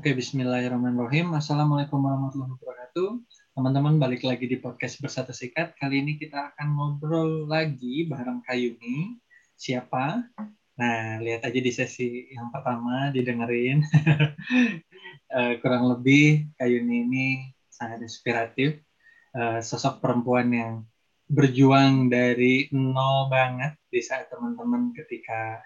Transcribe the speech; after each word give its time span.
Oke, 0.00 0.16
bismillahirrahmanirrahim. 0.16 1.36
Assalamualaikum 1.36 2.00
warahmatullahi 2.00 2.56
wabarakatuh. 2.56 3.20
Teman-teman 3.52 4.00
balik 4.00 4.24
lagi 4.24 4.48
di 4.48 4.56
podcast 4.56 4.96
Bersatu 4.96 5.36
Sikat. 5.36 5.76
Kali 5.76 6.00
ini 6.00 6.16
kita 6.16 6.56
akan 6.56 6.72
ngobrol 6.72 7.44
lagi 7.44 8.08
bareng 8.08 8.40
Kayuni. 8.48 9.20
Siapa? 9.60 10.24
Nah, 10.80 11.20
lihat 11.20 11.44
aja 11.44 11.60
di 11.60 11.68
sesi 11.68 12.32
yang 12.32 12.48
pertama, 12.48 13.12
didengerin. 13.12 13.84
uh, 15.36 15.52
kurang 15.60 15.92
lebih 15.92 16.48
Kayuni 16.56 16.96
ini 17.04 17.26
sangat 17.68 18.00
inspiratif. 18.00 18.80
Uh, 19.36 19.60
sosok 19.60 20.00
perempuan 20.00 20.48
yang 20.48 20.74
berjuang 21.28 22.08
dari 22.08 22.72
nol 22.72 23.28
banget 23.28 23.76
di 23.92 24.00
saat 24.00 24.32
teman-teman 24.32 24.96
ketika 24.96 25.60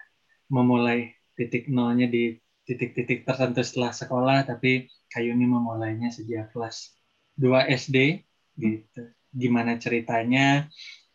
memulai 0.51 1.15
titik 1.39 1.71
nolnya 1.71 2.11
di 2.11 2.35
titik-titik 2.65 3.23
tertentu 3.23 3.61
setelah 3.61 3.93
sekolah, 3.93 4.37
tapi 4.43 4.89
Kayuni 5.13 5.45
memulainya 5.45 6.09
sejak 6.09 6.51
kelas 6.51 6.97
2 7.37 7.69
SD 7.69 8.25
gitu. 8.57 9.01
Gimana 9.31 9.77
ceritanya? 9.77 10.65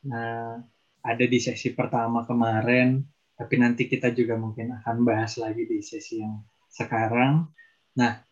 Nah, 0.07 0.63
ada 1.01 1.25
di 1.27 1.39
sesi 1.43 1.75
pertama 1.75 2.25
kemarin, 2.25 3.03
tapi 3.35 3.55
nanti 3.61 3.91
kita 3.91 4.15
juga 4.15 4.39
mungkin 4.39 4.79
akan 4.81 4.97
bahas 5.05 5.37
lagi 5.37 5.67
di 5.67 5.83
sesi 5.83 6.23
yang 6.23 6.41
sekarang. 6.71 7.51
Nah, 7.99 8.23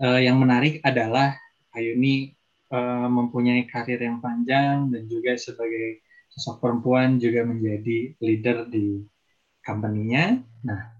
eh, 0.00 0.20
yang 0.24 0.38
menarik 0.38 0.80
adalah 0.86 1.34
Kayuni 1.74 2.32
eh, 2.68 3.08
mempunyai 3.08 3.64
karir 3.66 4.00
yang 4.00 4.20
panjang 4.20 4.92
dan 4.92 5.02
juga 5.08 5.34
sebagai 5.40 6.04
sosok 6.28 6.60
perempuan 6.60 7.16
juga 7.16 7.42
menjadi 7.42 8.14
leader 8.20 8.68
di 8.68 9.02
company-nya. 9.64 10.40
Nah, 10.68 10.97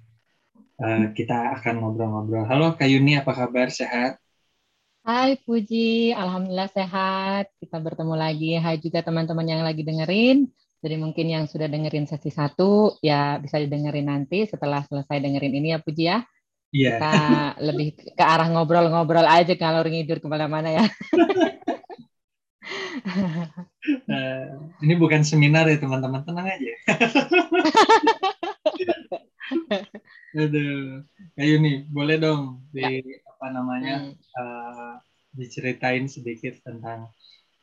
Uh, 0.79 1.11
kita 1.11 1.59
akan 1.59 1.83
ngobrol-ngobrol. 1.83 2.47
Halo 2.47 2.71
Kak 2.79 2.87
Yuni, 2.87 3.19
apa 3.19 3.35
kabar? 3.35 3.67
Sehat? 3.67 4.15
Hai 5.03 5.35
Puji, 5.43 6.15
Alhamdulillah 6.15 6.71
sehat. 6.71 7.51
Kita 7.59 7.83
bertemu 7.83 8.15
lagi. 8.15 8.55
Hai 8.63 8.79
juga 8.79 9.03
teman-teman 9.03 9.43
yang 9.43 9.67
lagi 9.67 9.83
dengerin. 9.83 10.47
Jadi 10.79 10.95
mungkin 10.95 11.35
yang 11.35 11.51
sudah 11.51 11.67
dengerin 11.67 12.07
sesi 12.07 12.31
satu, 12.31 12.95
ya 13.03 13.43
bisa 13.43 13.59
didengerin 13.59 14.07
nanti 14.07 14.47
setelah 14.47 14.87
selesai 14.87 15.19
dengerin 15.19 15.59
ini 15.59 15.75
ya 15.75 15.83
Puji 15.83 16.05
ya. 16.07 16.23
Iya. 16.71 16.95
Kita 16.95 17.15
lebih 17.59 17.89
ke 18.15 18.23
arah 18.23 18.47
ngobrol-ngobrol 18.47 19.27
aja 19.27 19.59
kalau 19.59 19.83
ngidur 19.83 20.23
ke 20.23 20.31
mana-mana 20.31 20.79
ya. 20.79 20.87
uh, 24.07 24.47
ini 24.87 24.95
bukan 24.95 25.27
seminar 25.27 25.67
ya 25.67 25.83
teman-teman, 25.83 26.23
tenang 26.23 26.47
aja. 26.47 26.73
Aduh, 30.39 31.03
kayu 31.35 31.57
nih, 31.61 31.77
boleh 31.89 32.17
dong 32.21 32.63
di 32.73 32.85
ya. 32.85 33.19
apa 33.25 33.47
namanya 33.55 33.95
hmm. 34.09 34.15
uh, 34.37 34.95
diceritain 35.33 36.11
sedikit 36.11 36.59
tentang 36.65 37.09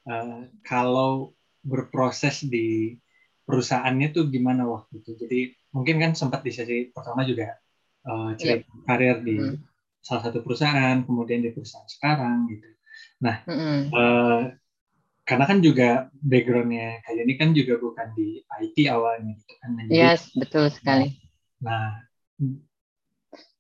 uh, 0.10 0.50
kalau 0.66 1.34
berproses 1.66 2.46
di 2.46 2.98
perusahaannya 3.46 4.10
tuh 4.14 4.30
gimana 4.30 4.66
waktu 4.66 5.02
itu. 5.02 5.12
Jadi 5.18 5.40
mungkin 5.74 6.02
kan 6.02 6.12
sempat 6.18 6.42
di 6.42 6.52
sesi 6.54 6.90
pertama 6.90 7.26
juga 7.26 7.54
uh, 8.06 8.34
cerita 8.38 8.66
ya. 8.66 8.82
karir 8.90 9.18
di 9.22 9.38
hmm. 9.38 9.58
salah 10.02 10.30
satu 10.30 10.42
perusahaan, 10.42 11.06
kemudian 11.06 11.46
di 11.46 11.54
perusahaan 11.54 11.90
sekarang 11.90 12.50
gitu. 12.50 12.68
Nah, 13.22 13.46
hmm. 13.46 13.82
uh, 13.94 14.42
karena 15.26 15.46
kan 15.50 15.58
juga 15.62 15.90
backgroundnya 16.22 17.02
kayak 17.02 17.22
ini 17.26 17.34
kan 17.38 17.50
juga 17.58 17.82
bukan 17.82 18.14
di 18.14 18.46
IT 18.62 18.78
awalnya 18.94 19.34
gitu 19.34 19.54
kan. 19.58 19.70
Nah, 19.74 19.84
yes, 19.90 20.30
betul 20.38 20.70
sekali. 20.70 21.25
Nah, 21.66 21.98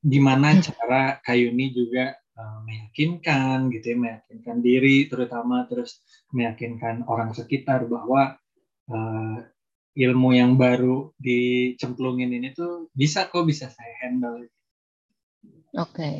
gimana 0.05 0.53
cara 0.61 1.17
Kayuni 1.25 1.73
juga 1.73 2.13
uh, 2.37 2.61
meyakinkan 2.61 3.73
gitu 3.73 3.85
ya, 3.93 3.97
meyakinkan 3.97 4.57
diri 4.61 5.09
terutama 5.09 5.65
terus 5.65 6.05
meyakinkan 6.29 7.09
orang 7.09 7.33
sekitar 7.33 7.89
bahwa 7.89 8.37
uh, 8.93 9.37
ilmu 9.95 10.29
yang 10.35 10.59
baru 10.59 11.15
dicemplungin 11.17 12.29
ini 12.35 12.53
tuh 12.53 12.91
bisa 12.93 13.25
kok 13.31 13.47
bisa 13.47 13.71
saya 13.73 13.93
handle. 14.05 14.45
Oke. 14.45 15.89
Okay. 15.89 16.17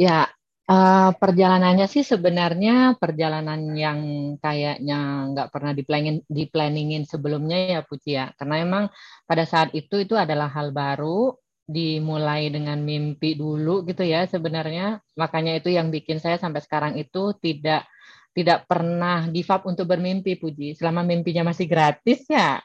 Ya, 0.00 0.26
uh, 0.68 1.10
perjalanannya 1.16 1.86
sih 1.90 2.04
sebenarnya 2.06 2.94
perjalanan 2.98 3.72
yang 3.74 4.00
kayaknya 4.38 5.30
nggak 5.32 5.48
pernah 5.50 5.72
diplanningin, 5.74 6.22
diplanningin 6.28 7.04
sebelumnya 7.08 7.78
ya 7.78 7.80
Puji 7.82 8.10
ya. 8.18 8.30
Karena 8.36 8.62
emang 8.62 8.84
pada 9.26 9.42
saat 9.48 9.74
itu 9.74 10.02
itu 10.02 10.14
adalah 10.14 10.50
hal 10.52 10.70
baru 10.70 11.34
dimulai 11.62 12.50
dengan 12.50 12.82
mimpi 12.82 13.38
dulu 13.38 13.86
gitu 13.88 14.02
ya 14.04 14.26
sebenarnya. 14.28 15.00
Makanya 15.18 15.58
itu 15.58 15.72
yang 15.72 15.88
bikin 15.90 16.18
saya 16.18 16.36
sampai 16.38 16.60
sekarang 16.62 16.98
itu 16.98 17.34
tidak 17.38 17.88
tidak 18.32 18.64
pernah 18.64 19.28
give 19.28 19.48
up 19.52 19.64
untuk 19.68 19.88
bermimpi 19.88 20.40
puji. 20.40 20.74
Selama 20.76 21.04
mimpinya 21.04 21.52
masih 21.52 21.68
gratis 21.68 22.24
ya 22.28 22.60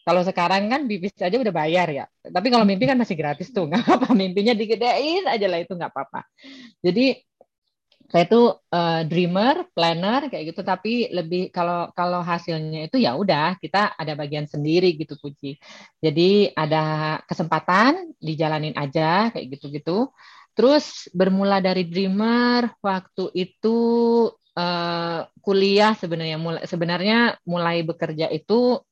kalau 0.00 0.24
sekarang 0.24 0.66
kan 0.72 0.88
bibis 0.88 1.12
aja 1.20 1.36
udah 1.36 1.54
bayar 1.54 1.88
ya. 1.92 2.04
Tapi 2.24 2.48
kalau 2.48 2.64
mimpi 2.64 2.88
kan 2.88 2.96
masih 2.96 3.14
gratis 3.14 3.52
tuh 3.52 3.68
nggak 3.68 3.84
apa 3.84 4.08
mimpinya 4.16 4.56
digedein 4.56 5.28
aja 5.28 5.46
lah 5.46 5.60
itu 5.60 5.76
nggak 5.76 5.92
apa-apa. 5.92 6.24
Jadi 6.80 7.29
saya 8.10 8.26
itu 8.26 8.42
uh, 8.74 9.02
dreamer, 9.06 9.70
planner 9.70 10.26
kayak 10.26 10.50
gitu 10.50 10.66
tapi 10.66 11.06
lebih 11.14 11.54
kalau 11.54 11.94
kalau 11.94 12.26
hasilnya 12.26 12.90
itu 12.90 12.98
ya 12.98 13.14
udah 13.14 13.54
kita 13.62 13.94
ada 13.94 14.18
bagian 14.18 14.50
sendiri 14.50 14.98
gitu 14.98 15.14
Puji. 15.14 15.62
Jadi 16.02 16.50
ada 16.50 17.16
kesempatan 17.30 18.10
dijalanin 18.18 18.74
aja 18.74 19.30
kayak 19.30 19.54
gitu-gitu. 19.54 20.10
Terus 20.58 21.06
bermula 21.14 21.62
dari 21.62 21.86
dreamer 21.86 22.74
waktu 22.82 23.30
itu 23.30 23.78
uh, 24.58 25.20
kuliah 25.38 25.94
sebenarnya 25.94 26.38
mulai 26.42 26.62
sebenarnya 26.66 27.18
mulai 27.46 27.86
bekerja 27.86 28.26
itu 28.34 28.82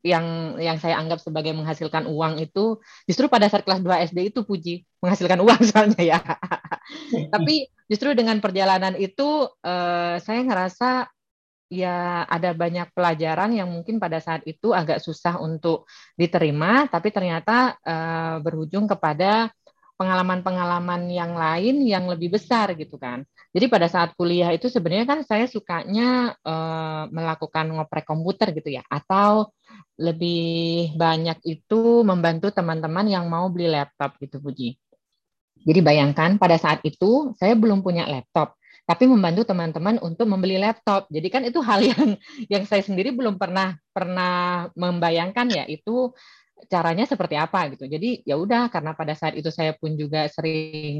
yang 0.00 0.56
yang 0.56 0.80
saya 0.80 0.96
anggap 0.96 1.20
sebagai 1.20 1.52
menghasilkan 1.52 2.08
uang 2.08 2.40
itu 2.40 2.80
justru 3.04 3.28
pada 3.28 3.48
saat 3.52 3.64
kelas 3.68 3.84
2 3.84 4.08
SD 4.12 4.32
itu 4.32 4.40
puji 4.44 4.84
menghasilkan 5.04 5.40
uang 5.46 5.60
soalnya 5.68 6.02
ya. 6.02 6.20
Tapi 7.34 7.68
justru 7.88 8.16
dengan 8.16 8.40
perjalanan 8.40 8.96
itu 8.96 9.48
uh, 9.64 10.16
saya 10.20 10.40
ngerasa 10.44 11.08
ya 11.70 12.26
ada 12.26 12.50
banyak 12.50 12.90
pelajaran 12.90 13.54
yang 13.54 13.70
mungkin 13.70 14.02
pada 14.02 14.18
saat 14.18 14.42
itu 14.42 14.74
agak 14.74 14.98
susah 14.98 15.38
untuk 15.38 15.86
diterima 16.18 16.90
tapi 16.90 17.14
ternyata 17.14 17.78
uh, 17.86 18.42
berujung 18.42 18.90
kepada 18.90 19.54
pengalaman-pengalaman 19.94 21.12
yang 21.12 21.36
lain 21.36 21.84
yang 21.84 22.08
lebih 22.08 22.40
besar 22.40 22.72
gitu 22.72 22.96
kan. 22.96 23.20
Jadi 23.52 23.68
pada 23.68 23.84
saat 23.84 24.16
kuliah 24.16 24.48
itu 24.48 24.72
sebenarnya 24.72 25.04
kan 25.04 25.20
saya 25.28 25.44
sukanya 25.44 26.32
uh, 26.40 27.04
melakukan 27.12 27.68
ngoprek 27.68 28.08
komputer 28.08 28.56
gitu 28.56 28.80
ya 28.80 28.82
atau 28.88 29.52
lebih 30.00 30.96
banyak 30.96 31.36
itu 31.44 32.00
membantu 32.00 32.48
teman-teman 32.48 33.04
yang 33.04 33.28
mau 33.28 33.52
beli 33.52 33.68
laptop 33.68 34.16
gitu 34.16 34.40
Puji. 34.40 34.80
Jadi 35.60 35.80
bayangkan 35.84 36.40
pada 36.40 36.56
saat 36.56 36.80
itu 36.88 37.36
saya 37.36 37.52
belum 37.52 37.84
punya 37.84 38.08
laptop 38.08 38.56
tapi 38.90 39.06
membantu 39.06 39.46
teman-teman 39.46 40.02
untuk 40.02 40.26
membeli 40.26 40.58
laptop. 40.58 41.06
Jadi 41.14 41.28
kan 41.30 41.46
itu 41.46 41.62
hal 41.62 41.78
yang 41.78 42.18
yang 42.50 42.66
saya 42.66 42.82
sendiri 42.82 43.14
belum 43.14 43.38
pernah 43.38 43.78
pernah 43.94 44.66
membayangkan 44.74 45.46
ya 45.46 45.64
itu 45.70 46.10
caranya 46.68 47.06
seperti 47.06 47.38
apa 47.38 47.70
gitu. 47.72 47.86
Jadi 47.86 48.26
ya 48.26 48.36
udah 48.36 48.68
karena 48.68 48.92
pada 48.92 49.14
saat 49.14 49.38
itu 49.38 49.48
saya 49.48 49.72
pun 49.78 49.94
juga 49.94 50.26
sering 50.28 50.98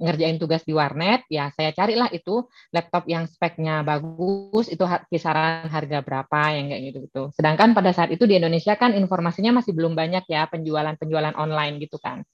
ngerjain 0.00 0.40
tugas 0.40 0.64
di 0.64 0.72
warnet, 0.72 1.28
ya 1.28 1.52
saya 1.54 1.70
carilah 1.76 2.08
itu 2.10 2.48
laptop 2.72 3.04
yang 3.06 3.28
speknya 3.28 3.84
bagus, 3.84 4.72
itu 4.72 4.82
kisaran 5.12 5.68
harga 5.68 6.00
berapa 6.00 6.40
yang 6.56 6.72
kayak 6.72 6.82
gitu 6.90 6.98
gitu. 7.06 7.22
Sedangkan 7.36 7.76
pada 7.76 7.92
saat 7.92 8.10
itu 8.10 8.24
di 8.24 8.40
Indonesia 8.40 8.74
kan 8.74 8.96
informasinya 8.96 9.62
masih 9.62 9.76
belum 9.76 9.92
banyak 9.92 10.24
ya 10.26 10.48
penjualan-penjualan 10.48 11.36
online 11.36 11.78
gitu 11.78 12.00
kan. 12.00 12.24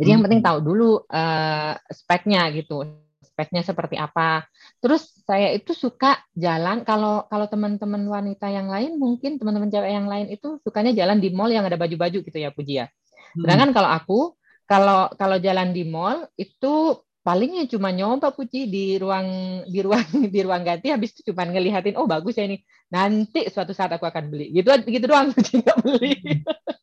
Jadi 0.00 0.08
yang 0.08 0.22
penting 0.24 0.40
hmm. 0.40 0.48
tahu 0.48 0.58
dulu 0.64 0.90
uh, 1.04 1.76
speknya 1.92 2.48
gitu 2.56 3.01
speknya 3.32 3.64
seperti 3.64 3.96
apa. 3.96 4.44
Terus 4.78 5.08
saya 5.24 5.50
itu 5.56 5.72
suka 5.72 6.20
jalan 6.36 6.84
kalau 6.84 7.24
kalau 7.32 7.48
teman-teman 7.48 8.04
wanita 8.04 8.52
yang 8.52 8.68
lain 8.68 9.00
mungkin 9.00 9.40
teman-teman 9.40 9.72
cewek 9.72 9.90
yang 9.90 10.06
lain 10.06 10.28
itu 10.28 10.60
sukanya 10.60 10.92
jalan 10.92 11.18
di 11.18 11.32
mall 11.32 11.48
yang 11.48 11.64
ada 11.64 11.80
baju-baju 11.80 12.20
gitu 12.20 12.38
ya 12.38 12.52
Puji 12.52 12.84
ya. 12.84 12.86
Hmm. 12.86 13.42
Sedangkan 13.42 13.68
hmm. 13.72 13.76
kalau 13.76 13.90
aku 13.90 14.20
kalau 14.68 15.00
kalau 15.16 15.36
jalan 15.40 15.72
di 15.72 15.88
mall 15.88 16.28
itu 16.36 17.00
palingnya 17.24 17.64
cuma 17.72 17.88
nyoba 17.90 18.30
Puji 18.36 18.68
di 18.68 19.00
ruang 19.00 19.62
di 19.66 19.80
ruang 19.80 20.04
di 20.34 20.40
ruang 20.44 20.62
ganti 20.62 20.92
habis 20.92 21.16
itu 21.16 21.32
cuma 21.32 21.48
ngelihatin 21.48 21.96
oh 21.96 22.04
bagus 22.04 22.36
ya 22.36 22.44
ini 22.44 22.60
nanti 22.92 23.48
suatu 23.48 23.72
saat 23.72 23.96
aku 23.96 24.04
akan 24.04 24.28
beli 24.28 24.52
gitu 24.52 24.68
gitu 24.86 25.08
doang 25.08 25.32
Puji 25.32 25.64
nggak 25.64 25.78
beli. 25.80 26.12
Hmm. 26.20 26.81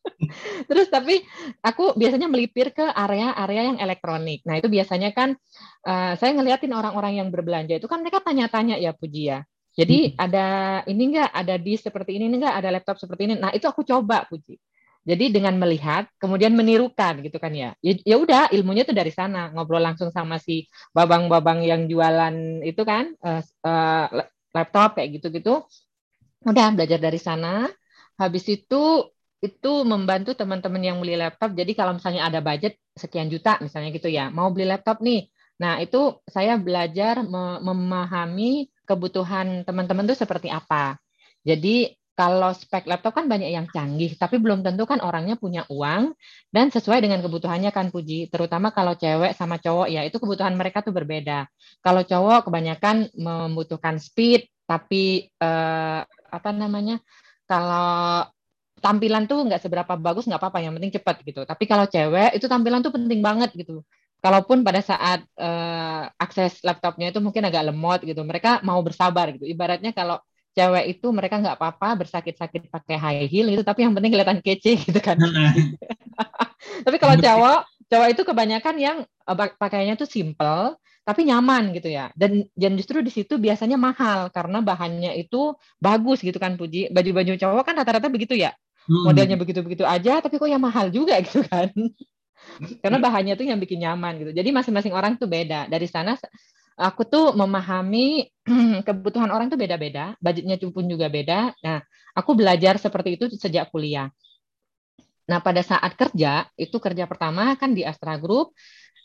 Terus 0.68 0.86
tapi 0.92 1.24
aku 1.64 1.96
biasanya 1.96 2.28
melipir 2.28 2.70
ke 2.76 2.84
area-area 2.84 3.72
yang 3.72 3.78
elektronik. 3.80 4.44
Nah 4.44 4.60
itu 4.60 4.68
biasanya 4.68 5.10
kan 5.16 5.34
uh, 5.88 6.12
saya 6.16 6.30
ngeliatin 6.36 6.72
orang-orang 6.76 7.24
yang 7.24 7.28
berbelanja 7.32 7.80
itu 7.80 7.88
kan 7.88 8.04
mereka 8.04 8.20
tanya-tanya 8.20 8.76
ya 8.76 8.92
Puji 8.92 9.32
ya. 9.32 9.40
Jadi 9.74 10.12
hmm. 10.12 10.16
ada 10.18 10.46
ini 10.90 11.02
enggak, 11.14 11.30
ada 11.30 11.54
di 11.56 11.74
seperti 11.78 12.18
ini 12.18 12.26
enggak, 12.28 12.54
ada 12.58 12.68
laptop 12.74 12.96
seperti 13.00 13.30
ini. 13.30 13.34
Nah 13.38 13.54
itu 13.54 13.64
aku 13.64 13.86
coba 13.86 14.26
Puji. 14.28 14.58
Jadi 15.00 15.32
dengan 15.32 15.56
melihat, 15.56 16.12
kemudian 16.20 16.52
menirukan 16.52 17.24
gitu 17.24 17.40
kan 17.40 17.56
ya. 17.56 17.72
Ya, 17.80 17.96
ya 18.04 18.16
udah 18.20 18.52
ilmunya 18.52 18.84
tuh 18.84 18.92
dari 18.92 19.08
sana. 19.08 19.48
Ngobrol 19.48 19.80
langsung 19.80 20.12
sama 20.12 20.36
si 20.36 20.68
babang-babang 20.92 21.64
yang 21.64 21.88
jualan 21.88 22.60
itu 22.60 22.84
kan 22.84 23.16
uh, 23.24 23.40
uh, 23.64 24.06
laptop 24.52 25.00
kayak 25.00 25.16
gitu-gitu. 25.18 25.64
Udah 26.44 26.76
belajar 26.76 27.00
dari 27.00 27.16
sana. 27.16 27.72
Habis 28.20 28.44
itu 28.52 29.08
itu 29.40 29.72
membantu 29.88 30.36
teman-teman 30.36 30.80
yang 30.84 30.96
beli 31.00 31.16
laptop. 31.16 31.56
Jadi 31.56 31.72
kalau 31.72 31.96
misalnya 31.96 32.28
ada 32.28 32.44
budget 32.44 32.76
sekian 32.92 33.32
juta 33.32 33.56
misalnya 33.64 33.88
gitu 33.92 34.08
ya, 34.12 34.28
mau 34.28 34.52
beli 34.52 34.68
laptop 34.68 35.00
nih. 35.00 35.32
Nah, 35.60 35.80
itu 35.80 36.20
saya 36.28 36.56
belajar 36.56 37.20
memahami 37.60 38.72
kebutuhan 38.88 39.64
teman-teman 39.64 40.08
tuh 40.08 40.16
seperti 40.16 40.48
apa. 40.48 40.96
Jadi 41.44 41.92
kalau 42.16 42.52
spek 42.52 42.84
laptop 42.84 43.16
kan 43.16 43.32
banyak 43.32 43.48
yang 43.48 43.64
canggih, 43.72 44.12
tapi 44.20 44.36
belum 44.36 44.60
tentu 44.60 44.84
kan 44.84 45.00
orangnya 45.00 45.40
punya 45.40 45.64
uang 45.72 46.12
dan 46.52 46.68
sesuai 46.68 47.00
dengan 47.00 47.24
kebutuhannya 47.24 47.72
kan 47.72 47.88
Puji. 47.88 48.28
Terutama 48.28 48.76
kalau 48.76 48.92
cewek 48.92 49.32
sama 49.32 49.56
cowok 49.56 49.88
ya 49.88 50.04
itu 50.04 50.20
kebutuhan 50.20 50.52
mereka 50.52 50.84
tuh 50.84 50.92
berbeda. 50.92 51.48
Kalau 51.80 52.04
cowok 52.04 52.52
kebanyakan 52.52 53.08
membutuhkan 53.16 53.96
speed, 53.96 54.52
tapi 54.68 55.32
eh, 55.32 56.00
apa 56.08 56.50
namanya? 56.52 57.00
Kalau 57.48 58.28
tampilan 58.80 59.24
tuh 59.30 59.44
nggak 59.46 59.60
seberapa 59.62 59.92
bagus 60.00 60.24
nggak 60.28 60.40
apa-apa, 60.40 60.58
yang 60.64 60.72
penting 60.76 60.92
cepat 60.96 61.16
gitu. 61.22 61.40
Tapi 61.44 61.64
kalau 61.70 61.86
cewek 61.86 62.36
itu 62.36 62.46
tampilan 62.50 62.80
tuh 62.80 62.92
penting 62.96 63.20
banget 63.20 63.52
gitu. 63.54 63.84
Kalaupun 64.20 64.60
pada 64.66 64.80
saat 64.84 65.24
eh, 65.36 66.02
akses 66.20 66.60
laptopnya 66.66 67.12
itu 67.12 67.20
mungkin 67.24 67.44
agak 67.48 67.72
lemot 67.72 68.00
gitu, 68.04 68.20
mereka 68.24 68.60
mau 68.64 68.80
bersabar 68.84 69.32
gitu. 69.32 69.44
Ibaratnya 69.48 69.92
kalau 69.96 70.20
cewek 70.56 70.84
itu 70.98 71.06
mereka 71.14 71.38
nggak 71.38 71.56
apa-apa 71.56 72.04
bersakit-sakit 72.04 72.68
pakai 72.74 72.96
high 72.98 73.26
heel 73.30 73.46
itu 73.54 73.62
tapi 73.62 73.86
yang 73.86 73.94
penting 73.94 74.10
kelihatan 74.10 74.42
kece 74.42 74.82
gitu 74.82 74.98
kan 74.98 75.14
tapi 76.86 76.96
kalau 76.98 77.14
cowok 77.14 77.58
cowok 77.86 78.08
itu 78.10 78.22
kebanyakan 78.26 78.74
yang 78.78 78.96
eh, 79.06 79.36
pakaiannya 79.54 79.94
tuh 79.94 80.10
simple 80.10 80.74
tapi 81.06 81.26
nyaman 81.26 81.74
gitu 81.74 81.88
ya 81.90 82.12
dan 82.14 82.46
dan 82.54 82.76
justru 82.76 83.00
di 83.00 83.10
situ 83.10 83.40
biasanya 83.40 83.80
mahal 83.80 84.28
karena 84.30 84.62
bahannya 84.62 85.16
itu 85.16 85.56
bagus 85.80 86.20
gitu 86.22 86.36
kan 86.36 86.54
puji 86.60 86.92
baju-baju 86.92 87.34
cowok 87.40 87.62
kan 87.66 87.74
rata-rata 87.80 88.06
begitu 88.12 88.36
ya. 88.36 88.54
Modelnya 88.90 89.38
begitu-begitu 89.38 89.86
aja 89.86 90.18
tapi 90.18 90.36
kok 90.36 90.50
yang 90.50 90.62
mahal 90.62 90.90
juga 90.90 91.18
gitu 91.22 91.46
kan 91.46 91.70
karena 92.82 92.98
bahannya 92.98 93.38
tuh 93.38 93.46
yang 93.46 93.60
bikin 93.62 93.78
nyaman 93.86 94.18
gitu 94.18 94.30
jadi 94.34 94.48
masing-masing 94.50 94.90
orang 94.90 95.14
tuh 95.14 95.30
beda 95.30 95.70
dari 95.70 95.86
sana 95.86 96.18
aku 96.80 97.04
tuh 97.04 97.36
memahami 97.36 98.32
kebutuhan 98.86 99.28
orang 99.28 99.52
tuh 99.52 99.60
beda-beda, 99.60 100.16
budgetnya 100.18 100.56
pun 100.72 100.88
juga 100.88 101.12
beda. 101.12 101.52
Nah, 101.60 101.84
aku 102.16 102.32
belajar 102.32 102.80
seperti 102.80 103.20
itu 103.20 103.24
sejak 103.36 103.68
kuliah. 103.68 104.08
Nah, 105.28 105.38
pada 105.44 105.60
saat 105.62 105.94
kerja, 105.94 106.48
itu 106.56 106.80
kerja 106.80 107.04
pertama 107.06 107.54
kan 107.54 107.70
di 107.76 107.84
Astra 107.84 108.16
Group, 108.18 108.56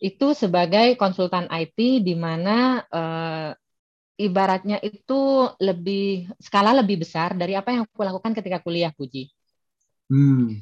itu 0.01 0.33
sebagai 0.33 0.95
konsultan 0.97 1.45
IT 1.51 1.77
di 2.01 2.15
mana 2.17 2.81
eh, 2.81 3.51
ibaratnya 4.15 4.79
itu 4.79 5.51
lebih 5.59 6.31
skala 6.39 6.71
lebih 6.71 7.03
besar 7.03 7.35
dari 7.35 7.53
apa 7.53 7.75
yang 7.75 7.83
aku 7.85 8.01
lakukan 8.01 8.31
ketika 8.33 8.63
kuliah, 8.63 8.89
Puji. 8.95 9.29
Hmm. 10.11 10.61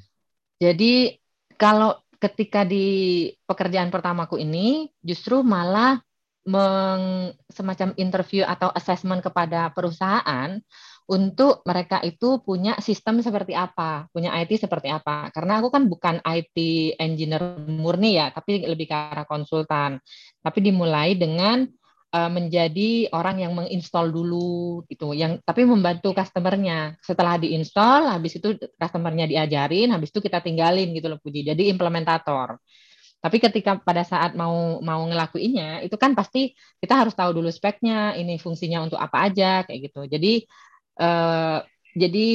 Jadi 0.61 1.19
kalau 1.59 1.99
ketika 2.19 2.63
di 2.63 3.27
pekerjaan 3.43 3.91
pertamaku 3.91 4.39
ini 4.39 4.87
justru 5.03 5.43
malah 5.43 5.99
meng, 6.47 7.31
semacam 7.51 7.95
interview 7.99 8.47
atau 8.47 8.71
assessment 8.71 9.23
kepada 9.23 9.71
perusahaan 9.75 10.59
untuk 11.03 11.67
mereka 11.67 11.99
itu 11.99 12.39
punya 12.39 12.79
sistem 12.79 13.19
seperti 13.19 13.51
apa, 13.51 14.07
punya 14.15 14.31
IT 14.39 14.55
seperti 14.55 14.87
apa. 14.87 15.27
Karena 15.35 15.59
aku 15.59 15.67
kan 15.67 15.83
bukan 15.91 16.23
IT 16.23 16.57
engineer 16.95 17.59
murni 17.67 18.15
ya, 18.15 18.31
tapi 18.31 18.63
lebih 18.63 18.87
ke 18.87 18.95
arah 18.95 19.27
konsultan. 19.27 19.99
Tapi 20.39 20.59
dimulai 20.63 21.19
dengan 21.19 21.67
uh, 22.13 22.29
menjadi 22.29 23.09
orang 23.11 23.41
yang 23.41 23.57
menginstall 23.57 24.13
dulu 24.13 24.85
gitu, 24.87 25.17
yang 25.17 25.41
tapi 25.41 25.65
membantu 25.65 26.13
customernya. 26.13 26.95
Setelah 27.01 27.41
diinstal, 27.41 28.13
habis 28.13 28.37
itu 28.37 28.55
customernya 28.77 29.25
diajarin, 29.25 29.89
habis 29.89 30.13
itu 30.13 30.21
kita 30.21 30.39
tinggalin 30.39 30.93
gitu 30.93 31.09
loh 31.09 31.19
Puji. 31.19 31.41
Jadi 31.43 31.73
implementator. 31.73 32.61
Tapi 33.23 33.39
ketika 33.39 33.79
pada 33.79 34.03
saat 34.03 34.35
mau 34.35 34.83
mau 34.83 35.01
ngelakuinnya, 35.07 35.79
itu 35.81 35.95
kan 35.95 36.11
pasti 36.11 36.51
kita 36.83 37.07
harus 37.07 37.15
tahu 37.15 37.39
dulu 37.39 37.47
speknya, 37.47 38.19
ini 38.19 38.35
fungsinya 38.35 38.83
untuk 38.83 38.99
apa 38.99 39.31
aja 39.31 39.63
kayak 39.63 39.79
gitu. 39.87 40.01
Jadi 40.11 40.43
eh, 40.99 41.59
jadi 41.95 42.27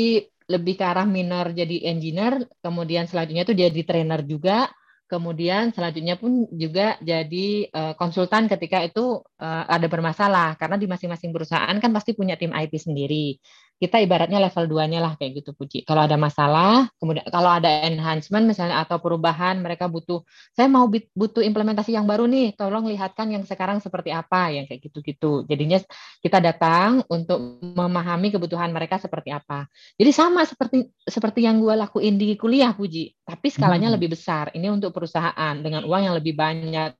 lebih 0.48 0.74
ke 0.80 0.84
arah 0.88 1.04
minor 1.04 1.52
jadi 1.52 1.92
engineer, 1.92 2.48
kemudian 2.64 3.04
selanjutnya 3.04 3.44
itu 3.44 3.52
jadi 3.52 3.80
trainer 3.84 4.24
juga, 4.24 4.72
kemudian 5.08 5.72
selanjutnya 5.72 6.20
pun 6.20 6.44
juga 6.52 7.00
jadi 7.00 7.66
uh, 7.72 7.94
konsultan 7.96 8.46
ketika 8.46 8.84
itu 8.84 9.24
uh, 9.40 9.64
ada 9.64 9.88
bermasalah. 9.88 10.54
Karena 10.60 10.76
di 10.76 10.84
masing-masing 10.84 11.32
perusahaan 11.32 11.76
kan 11.80 11.90
pasti 11.96 12.12
punya 12.12 12.36
tim 12.36 12.52
IT 12.52 12.76
sendiri 12.76 13.40
kita 13.78 14.02
ibaratnya 14.02 14.42
level 14.42 14.66
2-nya 14.66 14.98
lah 14.98 15.14
kayak 15.14 15.42
gitu 15.42 15.54
Puji. 15.54 15.86
Kalau 15.86 16.02
ada 16.02 16.18
masalah, 16.18 16.90
kemudian 16.98 17.22
kalau 17.30 17.46
ada 17.46 17.86
enhancement 17.86 18.42
misalnya 18.42 18.82
atau 18.82 18.98
perubahan 18.98 19.62
mereka 19.62 19.86
butuh 19.86 20.26
saya 20.50 20.66
mau 20.66 20.90
butuh 20.90 21.40
implementasi 21.46 21.94
yang 21.94 22.04
baru 22.04 22.26
nih, 22.26 22.58
tolong 22.58 22.90
lihatkan 22.90 23.30
yang 23.30 23.46
sekarang 23.46 23.78
seperti 23.78 24.10
apa 24.10 24.50
yang 24.50 24.66
kayak 24.66 24.82
gitu-gitu. 24.90 25.46
Jadinya 25.46 25.78
kita 26.18 26.42
datang 26.42 27.06
untuk 27.06 27.38
memahami 27.62 28.34
kebutuhan 28.34 28.74
mereka 28.74 28.98
seperti 28.98 29.30
apa. 29.30 29.70
Jadi 29.94 30.10
sama 30.10 30.42
seperti 30.42 30.90
seperti 31.06 31.46
yang 31.46 31.62
gue 31.62 31.74
lakuin 31.78 32.18
di 32.18 32.34
kuliah 32.34 32.74
Puji, 32.74 33.14
tapi 33.22 33.46
skalanya 33.48 33.94
hmm. 33.94 33.96
lebih 33.96 34.18
besar. 34.18 34.50
Ini 34.50 34.74
untuk 34.74 34.90
perusahaan 34.90 35.54
dengan 35.62 35.86
uang 35.86 36.02
yang 36.02 36.18
lebih 36.18 36.34
banyak. 36.34 36.98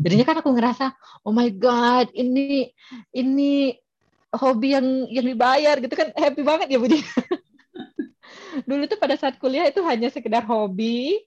Jadinya 0.00 0.24
kan 0.24 0.40
aku 0.40 0.56
ngerasa, 0.56 0.96
oh 1.28 1.36
my 1.36 1.52
god, 1.52 2.08
ini 2.16 2.72
ini 3.12 3.76
hobi 4.30 4.78
yang 4.78 4.86
yang 5.10 5.26
dibayar 5.26 5.74
gitu 5.82 5.94
kan 5.94 6.14
happy 6.14 6.42
banget 6.46 6.68
ya 6.70 6.78
Budi. 6.78 7.02
Dulu 8.68 8.86
tuh 8.86 8.98
pada 8.98 9.14
saat 9.18 9.38
kuliah 9.38 9.66
itu 9.66 9.82
hanya 9.86 10.10
sekedar 10.10 10.46
hobi, 10.46 11.18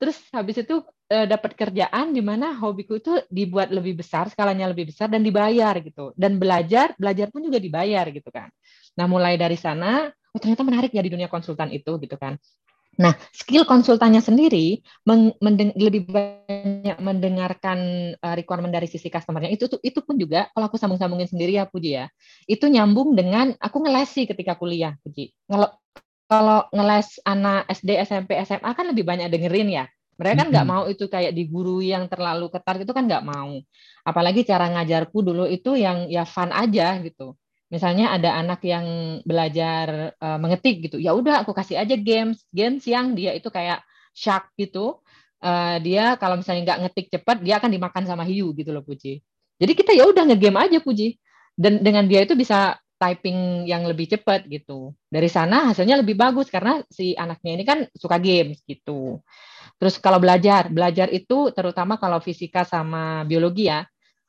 terus 0.00 0.16
habis 0.32 0.60
itu 0.60 0.84
e, 1.08 1.28
dapat 1.28 1.56
kerjaan 1.56 2.12
di 2.12 2.20
mana 2.24 2.56
hobiku 2.56 2.96
itu 2.96 3.20
dibuat 3.28 3.72
lebih 3.72 4.00
besar, 4.00 4.28
skalanya 4.28 4.68
lebih 4.68 4.92
besar 4.92 5.08
dan 5.12 5.20
dibayar 5.24 5.76
gitu. 5.80 6.12
Dan 6.16 6.40
belajar, 6.40 6.96
belajar 6.96 7.28
pun 7.32 7.44
juga 7.44 7.60
dibayar 7.60 8.08
gitu 8.08 8.28
kan. 8.32 8.48
Nah 8.96 9.06
mulai 9.08 9.36
dari 9.36 9.56
sana, 9.56 10.08
oh 10.08 10.38
ternyata 10.40 10.64
menarik 10.64 10.92
ya 10.92 11.04
di 11.04 11.12
dunia 11.12 11.28
konsultan 11.28 11.72
itu 11.72 11.96
gitu 12.00 12.16
kan. 12.16 12.36
Nah, 13.00 13.16
skill 13.32 13.64
konsultannya 13.64 14.20
sendiri 14.20 14.84
mendeng, 15.08 15.72
lebih 15.72 16.04
banyak 16.04 17.00
mendengarkan 17.00 17.78
uh, 18.20 18.34
requirement 18.36 18.68
dari 18.68 18.84
sisi 18.84 19.08
customernya 19.08 19.48
itu 19.48 19.72
itu 19.80 20.04
pun 20.04 20.20
juga 20.20 20.52
kalau 20.52 20.68
aku 20.68 20.76
sambung-sambungin 20.76 21.24
sendiri 21.24 21.56
ya 21.56 21.64
Puji 21.64 21.96
ya. 21.96 22.12
Itu 22.44 22.68
nyambung 22.68 23.16
dengan 23.16 23.56
aku 23.56 23.80
ngelesi 23.80 24.28
ketika 24.28 24.60
kuliah 24.60 25.00
Puji. 25.00 25.32
Kalau 25.48 25.72
kalau 26.28 26.68
ngeles 26.76 27.18
anak 27.24 27.66
SD, 27.72 27.90
SMP, 28.04 28.36
SMA 28.44 28.70
kan 28.76 28.84
lebih 28.92 29.08
banyak 29.08 29.32
dengerin 29.32 29.72
ya. 29.72 29.84
Mereka 30.20 30.36
kan 30.36 30.48
nggak 30.52 30.68
mau 30.68 30.84
itu 30.84 31.08
kayak 31.08 31.32
di 31.32 31.48
guru 31.48 31.80
yang 31.80 32.04
terlalu 32.04 32.52
ketat 32.52 32.84
itu 32.84 32.92
kan 32.92 33.08
nggak 33.08 33.24
mau. 33.24 33.56
Apalagi 34.04 34.44
cara 34.44 34.68
ngajarku 34.76 35.24
dulu 35.24 35.48
itu 35.48 35.72
yang 35.72 36.04
ya 36.12 36.28
fun 36.28 36.52
aja 36.52 37.00
gitu 37.00 37.32
misalnya 37.70 38.12
ada 38.12 38.34
anak 38.36 38.60
yang 38.66 38.86
belajar 39.22 40.18
uh, 40.18 40.38
mengetik 40.42 40.90
gitu 40.90 40.98
ya 40.98 41.14
udah 41.14 41.46
aku 41.46 41.54
kasih 41.54 41.78
aja 41.78 41.94
games. 41.94 42.42
Games 42.50 42.82
yang 42.84 43.14
dia 43.14 43.32
itu 43.32 43.48
kayak 43.48 43.80
shark 44.10 44.50
gitu 44.58 44.98
uh, 45.40 45.76
dia 45.80 46.18
kalau 46.20 46.38
misalnya 46.40 46.62
nggak 46.66 46.80
ngetik 46.86 47.06
cepat 47.14 47.36
dia 47.40 47.62
akan 47.62 47.70
dimakan 47.72 48.04
sama 48.04 48.26
hiu 48.28 48.52
gitu 48.52 48.70
loh 48.70 48.84
Puji. 48.84 49.22
Jadi 49.60 49.72
kita 49.76 49.92
ya 49.92 50.08
udah 50.08 50.24
ngegame 50.28 50.58
aja 50.60 50.78
Puji. 50.80 51.16
Dan 51.60 51.84
dengan 51.84 52.08
dia 52.08 52.24
itu 52.24 52.32
bisa 52.32 52.80
typing 52.96 53.68
yang 53.68 53.84
lebih 53.84 54.08
cepat 54.08 54.48
gitu. 54.48 54.96
Dari 55.08 55.28
sana 55.28 55.72
hasilnya 55.72 56.00
lebih 56.00 56.16
bagus 56.16 56.48
karena 56.48 56.80
si 56.88 57.12
anaknya 57.16 57.52
ini 57.56 57.64
kan 57.64 57.78
suka 57.92 58.16
games 58.16 58.64
gitu. 58.64 59.20
Terus 59.76 59.96
kalau 60.00 60.20
belajar 60.20 60.68
belajar 60.72 61.08
itu 61.12 61.52
terutama 61.52 61.96
kalau 61.96 62.20
fisika 62.20 62.64
sama 62.64 63.24
biologi 63.24 63.68
ya 63.68 63.84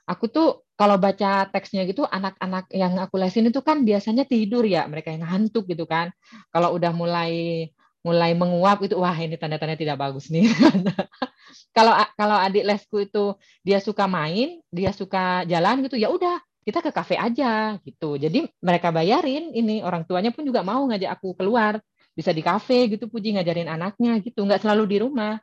aku 0.08 0.28
tuh 0.28 0.50
kalau 0.82 0.98
baca 0.98 1.46
teksnya 1.54 1.86
gitu 1.86 2.10
anak-anak 2.10 2.66
yang 2.74 2.98
aku 2.98 3.22
lesin 3.22 3.54
itu 3.54 3.62
kan 3.62 3.86
biasanya 3.86 4.26
tidur 4.26 4.66
ya 4.66 4.90
mereka 4.90 5.14
yang 5.14 5.22
ngantuk 5.30 5.70
gitu 5.70 5.86
kan. 5.86 6.10
Kalau 6.50 6.74
udah 6.74 6.90
mulai 6.90 7.70
mulai 8.02 8.34
menguap 8.34 8.82
itu 8.82 8.98
wah 8.98 9.14
ini 9.14 9.38
tanda-tanda 9.38 9.78
tidak 9.78 10.02
bagus 10.02 10.34
nih. 10.34 10.50
Kalau 11.78 11.94
kalau 12.18 12.36
adik 12.42 12.66
lesku 12.66 13.06
itu 13.06 13.38
dia 13.62 13.78
suka 13.78 14.10
main 14.10 14.60
dia 14.74 14.90
suka 14.92 15.46
jalan 15.46 15.86
gitu 15.86 16.00
ya 16.02 16.10
udah 16.10 16.42
kita 16.66 16.82
ke 16.82 16.90
kafe 16.90 17.16
aja 17.16 17.78
gitu. 17.86 18.18
Jadi 18.18 18.50
mereka 18.60 18.90
bayarin 18.90 19.54
ini 19.54 19.86
orang 19.86 20.02
tuanya 20.10 20.34
pun 20.34 20.48
juga 20.48 20.66
mau 20.66 20.82
ngajak 20.90 21.14
aku 21.14 21.38
keluar. 21.38 21.78
Bisa 22.18 22.34
di 22.34 22.42
kafe 22.42 22.90
gitu 22.90 23.06
puji 23.06 23.38
ngajarin 23.38 23.70
anaknya 23.70 24.18
gitu. 24.26 24.42
Nggak 24.44 24.66
selalu 24.66 24.84
di 24.90 24.98
rumah. 25.06 25.38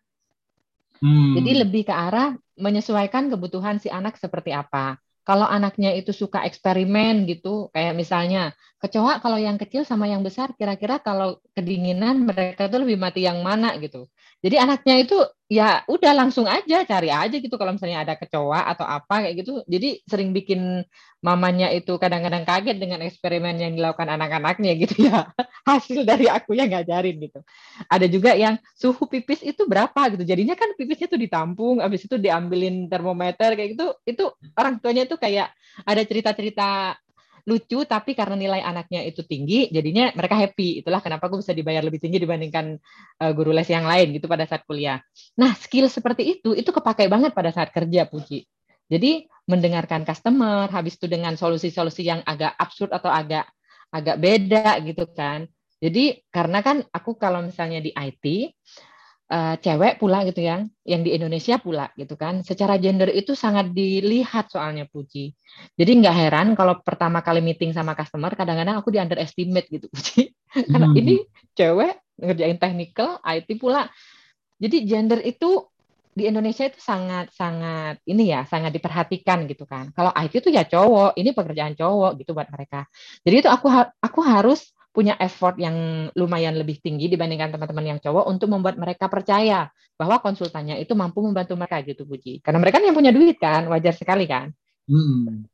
Hmm. 0.98 1.38
jadi 1.38 1.62
lebih 1.62 1.86
ke 1.86 1.94
arah 1.94 2.34
menyesuaikan 2.58 3.30
kebutuhan 3.30 3.78
si 3.78 3.86
anak 3.86 4.18
seperti 4.18 4.50
apa 4.50 4.98
kalau 5.28 5.46
anaknya 5.56 5.90
itu 6.00 6.12
suka 6.22 6.38
eksperimen 6.48 7.14
gitu, 7.30 7.48
kayak 7.74 7.94
misalnya 8.02 8.40
kecoa 8.82 9.12
kalau 9.24 9.38
yang 9.46 9.56
kecil 9.62 9.82
sama 9.90 10.06
yang 10.12 10.22
besar, 10.28 10.48
kira-kira 10.58 10.96
kalau 11.08 11.28
kedinginan 11.56 12.16
mereka 12.28 12.62
tuh 12.72 12.80
lebih 12.84 12.96
mati 13.04 13.20
yang 13.28 13.40
mana 13.48 13.68
gitu. 13.84 14.08
Jadi 14.38 14.54
anaknya 14.54 14.94
itu 15.02 15.18
ya 15.48 15.82
udah 15.88 16.12
langsung 16.12 16.44
aja 16.44 16.84
cari 16.84 17.08
aja 17.10 17.32
gitu 17.40 17.56
kalau 17.58 17.74
misalnya 17.74 18.04
ada 18.06 18.14
kecoa 18.14 18.70
atau 18.70 18.86
apa 18.86 19.26
kayak 19.26 19.42
gitu. 19.42 19.66
Jadi 19.66 19.98
sering 20.06 20.30
bikin 20.30 20.86
mamanya 21.18 21.74
itu 21.74 21.98
kadang-kadang 21.98 22.46
kaget 22.46 22.78
dengan 22.78 23.02
eksperimen 23.02 23.58
yang 23.58 23.72
dilakukan 23.74 24.06
anak-anaknya 24.06 24.78
gitu 24.78 25.10
ya. 25.10 25.26
Hasil 25.68 26.06
dari 26.06 26.30
aku 26.30 26.54
yang 26.54 26.70
ngajarin 26.70 27.18
gitu. 27.18 27.42
Ada 27.90 28.06
juga 28.06 28.38
yang 28.38 28.62
suhu 28.78 29.10
pipis 29.10 29.42
itu 29.42 29.66
berapa 29.66 30.14
gitu. 30.14 30.22
Jadinya 30.22 30.54
kan 30.54 30.70
pipisnya 30.78 31.10
tuh 31.10 31.18
ditampung, 31.18 31.82
habis 31.82 32.06
itu 32.06 32.14
diambilin 32.14 32.86
termometer 32.86 33.58
kayak 33.58 33.74
gitu. 33.74 33.86
Itu 34.06 34.38
orang 34.54 34.78
tuanya 34.78 35.02
itu 35.10 35.18
kayak 35.18 35.50
ada 35.82 36.02
cerita-cerita 36.06 36.94
lucu 37.48 37.88
tapi 37.88 38.12
karena 38.12 38.36
nilai 38.36 38.60
anaknya 38.60 39.00
itu 39.08 39.24
tinggi 39.24 39.72
jadinya 39.72 40.12
mereka 40.12 40.36
happy. 40.36 40.84
Itulah 40.84 41.00
kenapa 41.00 41.32
aku 41.32 41.40
bisa 41.40 41.56
dibayar 41.56 41.80
lebih 41.80 41.96
tinggi 41.96 42.20
dibandingkan 42.20 42.76
uh, 43.24 43.32
guru 43.32 43.56
les 43.56 43.66
yang 43.72 43.88
lain 43.88 44.12
gitu 44.12 44.28
pada 44.28 44.44
saat 44.44 44.68
kuliah. 44.68 45.00
Nah 45.40 45.56
skill 45.56 45.88
seperti 45.88 46.38
itu 46.38 46.52
itu 46.52 46.68
kepakai 46.68 47.08
banget 47.08 47.32
pada 47.32 47.48
saat 47.48 47.72
kerja 47.72 48.04
puji. 48.04 48.44
Jadi 48.88 49.24
mendengarkan 49.48 50.04
customer 50.04 50.68
habis 50.68 51.00
itu 51.00 51.08
dengan 51.08 51.32
solusi-solusi 51.36 52.04
yang 52.04 52.20
agak 52.28 52.52
absurd 52.60 52.92
atau 52.92 53.08
agak 53.08 53.48
agak 53.88 54.16
beda 54.20 54.84
gitu 54.84 55.08
kan. 55.16 55.48
Jadi 55.78 56.20
karena 56.28 56.60
kan 56.60 56.84
aku 56.92 57.16
kalau 57.16 57.40
misalnya 57.40 57.80
di 57.80 57.94
IT 57.94 58.52
uh, 59.28 59.54
cewek 59.60 60.00
pula 60.00 60.24
gitu 60.24 60.40
ya, 60.44 60.64
yang 60.84 61.02
di 61.04 61.14
Indonesia 61.14 61.60
pula 61.60 61.92
gitu 61.94 62.16
kan. 62.16 62.40
Secara 62.40 62.80
gender 62.80 63.12
itu 63.12 63.36
sangat 63.36 63.72
dilihat 63.72 64.48
soalnya 64.52 64.88
Puji. 64.88 65.32
Jadi 65.76 65.90
nggak 66.02 66.16
heran 66.16 66.48
kalau 66.56 66.80
pertama 66.80 67.20
kali 67.20 67.44
meeting 67.44 67.76
sama 67.76 67.92
customer, 67.92 68.32
kadang-kadang 68.32 68.80
aku 68.80 68.92
di 68.92 68.98
underestimate 68.98 69.68
gitu 69.68 69.86
Puji. 69.92 70.32
Karena 70.72 70.88
hmm. 70.90 71.00
ini 71.00 71.14
cewek 71.54 71.92
ngerjain 72.18 72.58
technical, 72.58 73.20
IT 73.22 73.48
pula. 73.60 73.86
Jadi 74.58 74.76
gender 74.88 75.22
itu 75.22 75.70
di 76.18 76.26
Indonesia 76.26 76.66
itu 76.66 76.82
sangat 76.82 77.30
sangat 77.30 78.02
ini 78.10 78.34
ya 78.34 78.42
sangat 78.42 78.74
diperhatikan 78.74 79.46
gitu 79.46 79.62
kan. 79.70 79.94
Kalau 79.94 80.10
IT 80.10 80.42
itu 80.42 80.50
ya 80.50 80.66
cowok, 80.66 81.14
ini 81.14 81.30
pekerjaan 81.30 81.78
cowok 81.78 82.18
gitu 82.18 82.34
buat 82.34 82.50
mereka. 82.50 82.90
Jadi 83.22 83.46
itu 83.46 83.48
aku 83.48 83.70
aku 84.02 84.20
harus 84.26 84.74
punya 84.98 85.14
effort 85.22 85.54
yang 85.62 86.10
lumayan 86.18 86.58
lebih 86.58 86.82
tinggi 86.82 87.06
dibandingkan 87.06 87.54
teman-teman 87.54 87.94
yang 87.94 87.98
cowok 88.02 88.26
untuk 88.26 88.50
membuat 88.50 88.82
mereka 88.82 89.06
percaya 89.06 89.70
bahwa 89.94 90.18
konsultannya 90.18 90.74
itu 90.82 90.90
mampu 90.98 91.22
membantu 91.22 91.54
mereka 91.54 91.86
gitu 91.86 92.02
Puji. 92.02 92.42
Karena 92.42 92.58
mereka 92.58 92.82
yang 92.82 92.98
punya 92.98 93.14
duit 93.14 93.38
kan, 93.38 93.70
wajar 93.70 93.94
sekali 93.94 94.26
kan. 94.26 94.50
Hmm. 94.90 95.46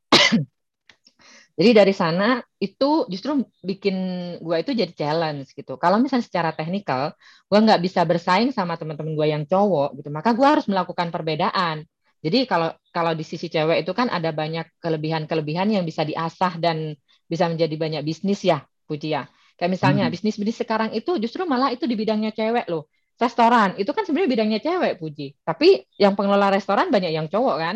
jadi 1.61 1.85
dari 1.85 1.93
sana 1.93 2.41
itu 2.57 3.05
justru 3.05 3.45
bikin 3.61 3.95
gue 4.41 4.57
itu 4.65 4.73
jadi 4.73 4.89
challenge 4.97 5.53
gitu. 5.53 5.77
Kalau 5.77 6.01
misalnya 6.01 6.25
secara 6.25 6.49
teknikal, 6.49 7.13
gue 7.45 7.59
nggak 7.61 7.85
bisa 7.85 8.01
bersaing 8.01 8.49
sama 8.49 8.81
teman-teman 8.81 9.13
gue 9.13 9.27
yang 9.29 9.45
cowok 9.45 10.01
gitu, 10.01 10.09
maka 10.09 10.33
gue 10.33 10.47
harus 10.47 10.65
melakukan 10.65 11.13
perbedaan. 11.13 11.85
Jadi 12.25 12.49
kalau 12.49 12.73
kalau 12.89 13.13
di 13.13 13.21
sisi 13.21 13.45
cewek 13.53 13.85
itu 13.85 13.93
kan 13.93 14.09
ada 14.09 14.33
banyak 14.33 14.65
kelebihan-kelebihan 14.81 15.69
yang 15.69 15.85
bisa 15.85 16.01
diasah 16.01 16.57
dan 16.57 16.97
bisa 17.29 17.45
menjadi 17.45 17.77
banyak 17.77 18.01
bisnis 18.01 18.41
ya, 18.41 18.65
Puji 18.89 19.13
ya. 19.13 19.29
Kayak 19.55 19.71
misalnya 19.79 20.05
hmm. 20.07 20.13
bisnis-bisnis 20.13 20.59
sekarang 20.59 20.89
itu 20.91 21.15
justru 21.15 21.47
malah 21.47 21.71
itu 21.71 21.87
di 21.87 21.95
bidangnya 21.95 22.35
cewek 22.35 22.67
loh. 22.67 22.91
Restoran 23.15 23.79
itu 23.79 23.87
kan 23.95 24.03
sebenarnya 24.03 24.29
bidangnya 24.35 24.59
cewek, 24.59 24.99
Puji. 24.99 25.39
Tapi 25.47 25.87
yang 25.95 26.19
pengelola 26.19 26.51
restoran 26.51 26.91
banyak 26.91 27.15
yang 27.15 27.31
cowok 27.31 27.55
kan. 27.55 27.75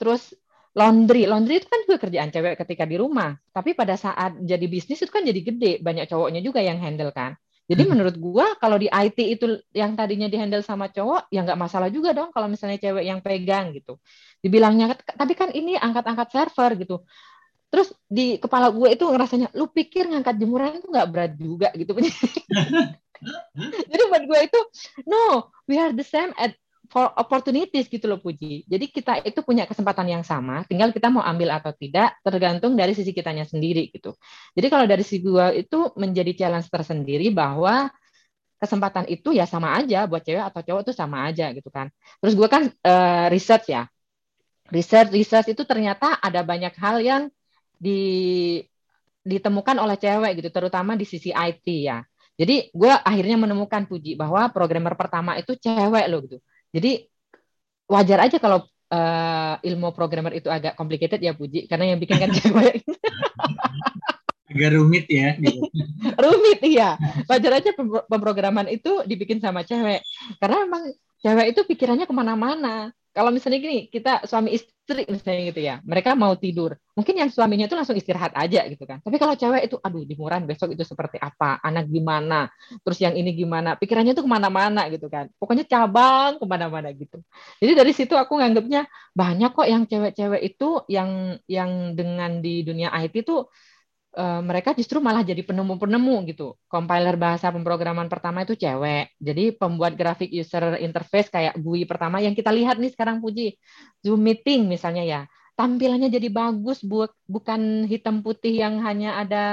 Terus 0.00 0.32
laundry, 0.72 1.28
laundry 1.28 1.60
itu 1.60 1.68
kan 1.68 1.84
juga 1.84 1.96
kerjaan 2.00 2.32
cewek 2.32 2.56
ketika 2.56 2.88
di 2.88 2.96
rumah. 2.96 3.36
Tapi 3.52 3.76
pada 3.76 4.00
saat 4.00 4.40
jadi 4.40 4.64
bisnis 4.64 5.04
itu 5.04 5.12
kan 5.12 5.20
jadi 5.28 5.40
gede, 5.44 5.72
banyak 5.84 6.08
cowoknya 6.08 6.40
juga 6.40 6.64
yang 6.64 6.80
handle 6.80 7.12
kan. 7.12 7.36
Jadi 7.68 7.84
hmm. 7.84 7.90
menurut 7.92 8.16
gua 8.16 8.56
kalau 8.56 8.80
di 8.80 8.88
IT 8.88 9.18
itu 9.20 9.60
yang 9.76 9.92
tadinya 9.92 10.24
dihandle 10.24 10.64
sama 10.64 10.88
cowok, 10.88 11.28
ya 11.28 11.44
nggak 11.44 11.60
masalah 11.60 11.92
juga 11.92 12.16
dong 12.16 12.32
kalau 12.32 12.48
misalnya 12.48 12.80
cewek 12.80 13.04
yang 13.04 13.20
pegang 13.20 13.76
gitu. 13.76 14.00
Dibilangnya, 14.40 14.96
tapi 14.96 15.36
kan 15.36 15.52
ini 15.52 15.76
angkat-angkat 15.76 16.32
server 16.32 16.72
gitu 16.80 17.04
terus 17.68 17.92
di 18.08 18.40
kepala 18.40 18.72
gue 18.72 18.88
itu 18.96 19.04
ngerasanya 19.04 19.52
lu 19.52 19.68
pikir 19.68 20.08
ngangkat 20.08 20.40
jemuran 20.40 20.80
itu 20.80 20.88
nggak 20.88 21.08
berat 21.12 21.32
juga 21.36 21.68
gitu 21.76 21.92
jadi 23.92 24.02
buat 24.08 24.24
gue 24.24 24.38
itu 24.48 24.60
no 25.04 25.52
we 25.68 25.76
are 25.76 25.92
the 25.92 26.06
same 26.06 26.32
at 26.40 26.56
for 26.88 27.12
opportunities 27.20 27.86
gitu 27.86 28.08
loh 28.08 28.18
Puji. 28.18 28.64
Jadi 28.64 28.88
kita 28.88 29.20
itu 29.20 29.44
punya 29.44 29.68
kesempatan 29.68 30.08
yang 30.08 30.24
sama, 30.24 30.64
tinggal 30.64 30.90
kita 30.90 31.12
mau 31.12 31.20
ambil 31.20 31.52
atau 31.52 31.70
tidak 31.76 32.16
tergantung 32.24 32.74
dari 32.74 32.96
sisi 32.96 33.12
kitanya 33.12 33.44
sendiri 33.44 33.92
gitu. 33.92 34.16
Jadi 34.56 34.66
kalau 34.72 34.88
dari 34.88 35.04
sisi 35.04 35.20
gue 35.20 35.60
itu 35.60 35.92
menjadi 36.00 36.32
challenge 36.34 36.72
tersendiri 36.72 37.28
bahwa 37.28 37.92
kesempatan 38.58 39.06
itu 39.06 39.30
ya 39.36 39.46
sama 39.46 39.78
aja 39.78 40.08
buat 40.10 40.24
cewek 40.24 40.42
atau 40.42 40.60
cowok 40.64 40.82
itu 40.88 40.92
sama 40.96 41.28
aja 41.28 41.52
gitu 41.54 41.68
kan. 41.70 41.92
Terus 42.24 42.34
gue 42.34 42.48
kan 42.50 42.62
uh, 42.66 43.26
research 43.30 43.70
ya. 43.70 43.86
Research 44.68 45.12
research 45.12 45.48
itu 45.52 45.62
ternyata 45.64 46.18
ada 46.20 46.44
banyak 46.44 46.72
hal 46.76 47.00
yang 47.00 47.22
di 47.78 48.02
ditemukan 49.22 49.76
oleh 49.78 49.96
cewek 49.96 50.42
gitu, 50.42 50.50
terutama 50.50 50.98
di 50.98 51.06
sisi 51.06 51.30
IT 51.30 51.66
ya. 51.66 52.02
Jadi 52.38 52.70
gue 52.70 52.92
akhirnya 52.92 53.34
menemukan 53.34 53.86
Puji 53.90 54.14
bahwa 54.14 54.46
programmer 54.54 54.94
pertama 54.94 55.34
itu 55.34 55.58
cewek 55.58 56.06
loh 56.06 56.22
gitu. 56.22 56.38
Jadi 56.70 57.10
wajar 57.90 58.30
aja 58.30 58.36
kalau 58.38 58.62
uh, 58.92 59.54
ilmu 59.58 59.90
programmer 59.90 60.32
itu 60.36 60.46
agak 60.46 60.78
complicated 60.78 61.18
ya 61.18 61.34
Puji, 61.34 61.66
karena 61.66 61.94
yang 61.94 61.98
bikin 61.98 62.18
kan 62.18 62.30
cewek. 62.38 62.86
agak 64.48 64.70
rumit 64.72 65.06
ya. 65.10 65.34
Gitu. 65.36 65.60
rumit 66.24 66.60
iya. 66.62 66.96
Wajar 67.28 67.58
aja 67.60 67.70
pemrograman 68.06 68.70
itu 68.70 69.02
dibikin 69.04 69.42
sama 69.42 69.66
cewek, 69.66 70.00
karena 70.38 70.56
memang 70.64 70.82
cewek 71.22 71.46
itu 71.54 71.60
pikirannya 71.66 72.06
ke 72.06 72.14
mana-mana. 72.14 72.94
Kalau 73.12 73.34
misalnya 73.34 73.58
gini 73.58 73.90
kita 73.90 74.22
suami 74.30 74.54
istri 74.54 75.02
misalnya 75.10 75.50
gitu 75.50 75.58
ya 75.58 75.74
mereka 75.82 76.14
mau 76.14 76.38
tidur. 76.38 76.78
Mungkin 76.94 77.18
yang 77.18 77.30
suaminya 77.34 77.66
itu 77.66 77.74
langsung 77.74 77.98
istirahat 77.98 78.30
aja 78.38 78.62
gitu 78.70 78.86
kan. 78.86 79.02
Tapi 79.02 79.18
kalau 79.18 79.34
cewek 79.34 79.66
itu 79.66 79.76
aduh 79.82 80.06
jemuran 80.06 80.46
besok 80.46 80.70
itu 80.70 80.86
seperti 80.86 81.18
apa? 81.18 81.58
Anak 81.58 81.90
gimana? 81.90 82.46
Terus 82.86 82.98
yang 83.02 83.18
ini 83.18 83.34
gimana? 83.34 83.74
Pikirannya 83.74 84.14
tuh 84.14 84.22
ke 84.22 84.30
mana-mana 84.30 84.86
gitu 84.86 85.10
kan. 85.10 85.26
Pokoknya 85.34 85.66
cabang 85.66 86.38
ke 86.38 86.46
mana-mana 86.46 86.94
gitu. 86.94 87.18
Jadi 87.58 87.72
dari 87.74 87.90
situ 87.90 88.14
aku 88.14 88.38
nganggapnya 88.38 88.86
banyak 89.18 89.50
kok 89.50 89.66
yang 89.66 89.82
cewek-cewek 89.90 90.42
itu 90.54 90.86
yang 90.86 91.42
yang 91.50 91.98
dengan 91.98 92.38
di 92.38 92.62
dunia 92.62 92.94
IT 93.02 93.26
tuh 93.26 93.50
uh, 94.18 94.42
mereka 94.42 94.74
justru 94.74 94.98
malah 94.98 95.22
jadi 95.22 95.40
penemu-penemu 95.46 96.14
gitu. 96.34 96.58
Compiler 96.66 97.14
bahasa 97.14 97.54
pemrograman 97.54 98.10
pertama 98.10 98.42
itu 98.42 98.58
cewek. 98.58 99.14
Jadi 99.22 99.54
pembuat 99.54 99.94
grafik 99.94 100.28
user 100.34 100.82
interface 100.82 101.30
kayak 101.30 101.54
GUI 101.62 101.86
pertama 101.86 102.18
yang 102.18 102.34
kita 102.34 102.50
lihat 102.50 102.82
nih 102.82 102.90
sekarang 102.90 103.22
Puji. 103.22 103.54
Zoom 104.02 104.26
meeting 104.26 104.66
misalnya 104.66 105.06
ya. 105.06 105.20
Tampilannya 105.54 106.10
jadi 106.10 106.30
bagus 106.30 106.82
buat 106.86 107.10
bukan 107.26 107.86
hitam 107.90 108.22
putih 108.22 108.62
yang 108.62 108.78
hanya 108.82 109.18
ada 109.18 109.44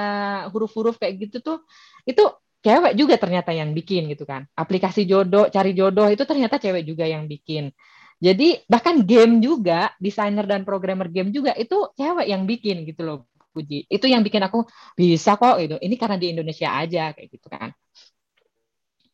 huruf-huruf 0.53 0.97
kayak 0.97 1.29
gitu 1.29 1.41
tuh. 1.41 1.57
Itu 2.05 2.29
cewek 2.65 2.97
juga 2.97 3.17
ternyata 3.21 3.53
yang 3.53 3.73
bikin 3.73 4.09
gitu 4.13 4.25
kan. 4.25 4.49
Aplikasi 4.57 5.05
jodoh, 5.05 5.49
cari 5.49 5.77
jodoh 5.77 6.09
itu 6.09 6.25
ternyata 6.25 6.57
cewek 6.57 6.85
juga 6.85 7.05
yang 7.05 7.29
bikin. 7.29 7.73
Jadi 8.21 8.63
bahkan 8.69 9.01
game 9.03 9.43
juga, 9.43 9.91
desainer 10.01 10.45
dan 10.47 10.61
programmer 10.63 11.09
game 11.09 11.29
juga 11.33 11.51
itu 11.57 11.89
cewek 11.97 12.25
yang 12.29 12.47
bikin 12.47 12.85
gitu 12.87 13.01
loh 13.05 13.19
puji. 13.55 13.87
Itu 13.87 14.11
yang 14.11 14.21
bikin 14.27 14.43
aku 14.43 14.67
bisa 14.99 15.39
kok 15.39 15.55
gitu. 15.63 15.79
Ini 15.79 15.95
karena 15.95 16.19
di 16.19 16.27
Indonesia 16.35 16.67
aja 16.75 17.15
kayak 17.15 17.29
gitu 17.31 17.47
kan. 17.47 17.71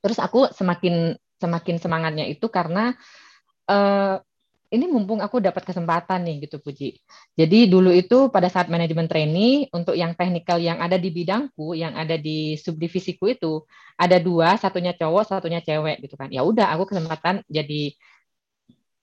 Terus 0.02 0.18
aku 0.18 0.50
semakin 0.50 1.14
semakin 1.38 1.76
semangatnya 1.78 2.26
itu 2.26 2.50
karena 2.50 2.98
uh, 3.70 4.18
ini 4.72 4.88
mumpung 4.88 5.20
aku 5.20 5.44
dapat 5.44 5.68
kesempatan 5.68 6.24
nih 6.24 6.48
gitu 6.48 6.64
Puji. 6.64 6.96
Jadi 7.36 7.68
dulu 7.68 7.92
itu 7.92 8.32
pada 8.32 8.48
saat 8.48 8.72
manajemen 8.72 9.04
trainee 9.04 9.68
untuk 9.76 10.00
yang 10.00 10.16
teknikal 10.16 10.58
yang 10.64 10.80
ada 10.80 10.96
di 10.96 11.12
bidangku, 11.12 11.76
yang 11.76 11.92
ada 12.00 12.16
di 12.16 12.56
subdivisiku 12.56 13.28
itu 13.28 13.68
ada 14.00 14.16
dua, 14.16 14.56
satunya 14.56 14.96
cowok, 14.96 15.24
satunya 15.28 15.60
cewek 15.60 16.00
gitu 16.08 16.16
kan. 16.16 16.32
Ya 16.32 16.42
udah 16.48 16.72
aku 16.72 16.88
kesempatan 16.88 17.44
jadi 17.52 17.92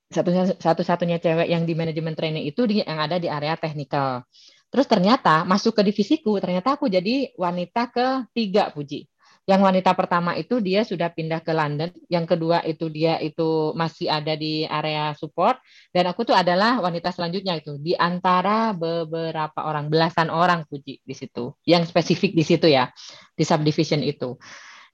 satu 0.08 0.32
satu-satunya 0.56 1.20
cewek 1.20 1.52
yang 1.52 1.68
di 1.68 1.76
manajemen 1.76 2.16
trainee 2.16 2.48
itu 2.48 2.64
yang 2.64 2.96
ada 2.96 3.20
di 3.20 3.28
area 3.28 3.52
teknikal. 3.60 4.24
Terus 4.68 4.84
ternyata 4.84 5.48
masuk 5.48 5.80
ke 5.80 5.82
divisiku, 5.88 6.36
ternyata 6.36 6.76
aku 6.76 6.92
jadi 6.92 7.32
wanita 7.40 7.88
ketiga, 7.88 8.68
Puji. 8.68 9.08
Yang 9.48 9.64
wanita 9.64 9.96
pertama 9.96 10.36
itu 10.36 10.60
dia 10.60 10.84
sudah 10.84 11.08
pindah 11.08 11.40
ke 11.40 11.56
London, 11.56 11.88
yang 12.12 12.28
kedua 12.28 12.60
itu 12.68 12.92
dia 12.92 13.16
itu 13.16 13.72
masih 13.72 14.12
ada 14.12 14.36
di 14.36 14.68
area 14.68 15.16
support, 15.16 15.56
dan 15.88 16.04
aku 16.04 16.28
tuh 16.28 16.36
adalah 16.36 16.84
wanita 16.84 17.08
selanjutnya 17.16 17.56
itu 17.56 17.80
di 17.80 17.96
antara 17.96 18.76
beberapa 18.76 19.64
orang, 19.64 19.88
belasan 19.88 20.28
orang 20.28 20.68
Puji 20.68 21.00
di 21.00 21.14
situ, 21.16 21.56
yang 21.64 21.88
spesifik 21.88 22.36
di 22.36 22.44
situ 22.44 22.68
ya, 22.68 22.92
di 23.32 23.40
subdivision 23.40 24.04
itu. 24.04 24.36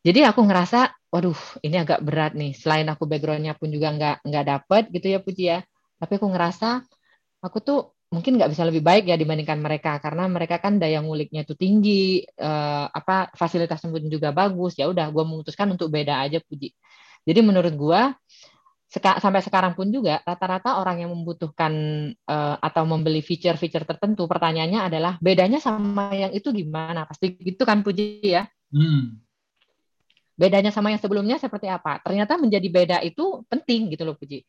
Jadi 0.07 0.23
aku 0.23 0.47
ngerasa, 0.47 1.11
waduh, 1.11 1.59
ini 1.66 1.81
agak 1.83 2.07
berat 2.07 2.38
nih. 2.38 2.54
Selain 2.54 2.87
aku 2.87 3.11
backgroundnya 3.11 3.59
pun 3.59 3.75
juga 3.75 3.90
nggak 3.90 4.23
nggak 4.23 4.45
dapet 4.47 4.83
gitu 4.95 5.07
ya 5.11 5.19
Puji 5.19 5.45
ya, 5.50 5.59
tapi 5.99 6.14
aku 6.14 6.31
ngerasa 6.31 6.87
aku 7.43 7.59
tuh 7.59 7.81
mungkin 8.14 8.38
nggak 8.38 8.54
bisa 8.54 8.62
lebih 8.62 8.87
baik 8.87 9.11
ya 9.11 9.18
dibandingkan 9.18 9.59
mereka 9.59 9.99
karena 9.99 10.30
mereka 10.30 10.62
kan 10.62 10.78
daya 10.78 11.02
nguliknya 11.02 11.42
itu 11.42 11.59
tinggi 11.59 12.23
uh, 12.38 12.87
apa 12.87 13.35
fasilitas 13.35 13.83
pun 13.83 14.06
juga 14.06 14.30
bagus. 14.30 14.78
Ya 14.78 14.87
udah 14.87 15.11
gue 15.11 15.25
memutuskan 15.26 15.75
untuk 15.75 15.90
beda 15.90 16.23
aja 16.23 16.38
puji. 16.38 16.71
Jadi 17.26 17.40
menurut 17.42 17.75
gue 17.75 18.00
seka, 18.87 19.18
sampai 19.18 19.42
sekarang 19.42 19.75
pun 19.75 19.90
juga 19.90 20.23
rata-rata 20.23 20.78
orang 20.78 21.02
yang 21.02 21.11
membutuhkan 21.11 21.73
uh, 22.30 22.56
atau 22.62 22.87
membeli 22.87 23.18
feature-feature 23.26 23.83
tertentu 23.83 24.30
pertanyaannya 24.30 24.80
adalah 24.87 25.18
bedanya 25.18 25.59
sama 25.59 26.14
yang 26.14 26.30
itu 26.30 26.54
gimana? 26.54 27.11
Pasti 27.11 27.35
gitu 27.35 27.66
kan 27.66 27.83
puji 27.83 28.23
ya? 28.23 28.47
Hmm. 28.75 29.23
bedanya 30.35 30.75
sama 30.75 30.90
yang 30.90 30.99
sebelumnya 30.99 31.38
seperti 31.38 31.71
apa? 31.71 32.02
Ternyata 32.02 32.35
menjadi 32.35 32.66
beda 32.66 32.99
itu 33.06 33.47
penting 33.47 33.94
gitu 33.94 34.02
loh 34.02 34.18
puji 34.18 34.42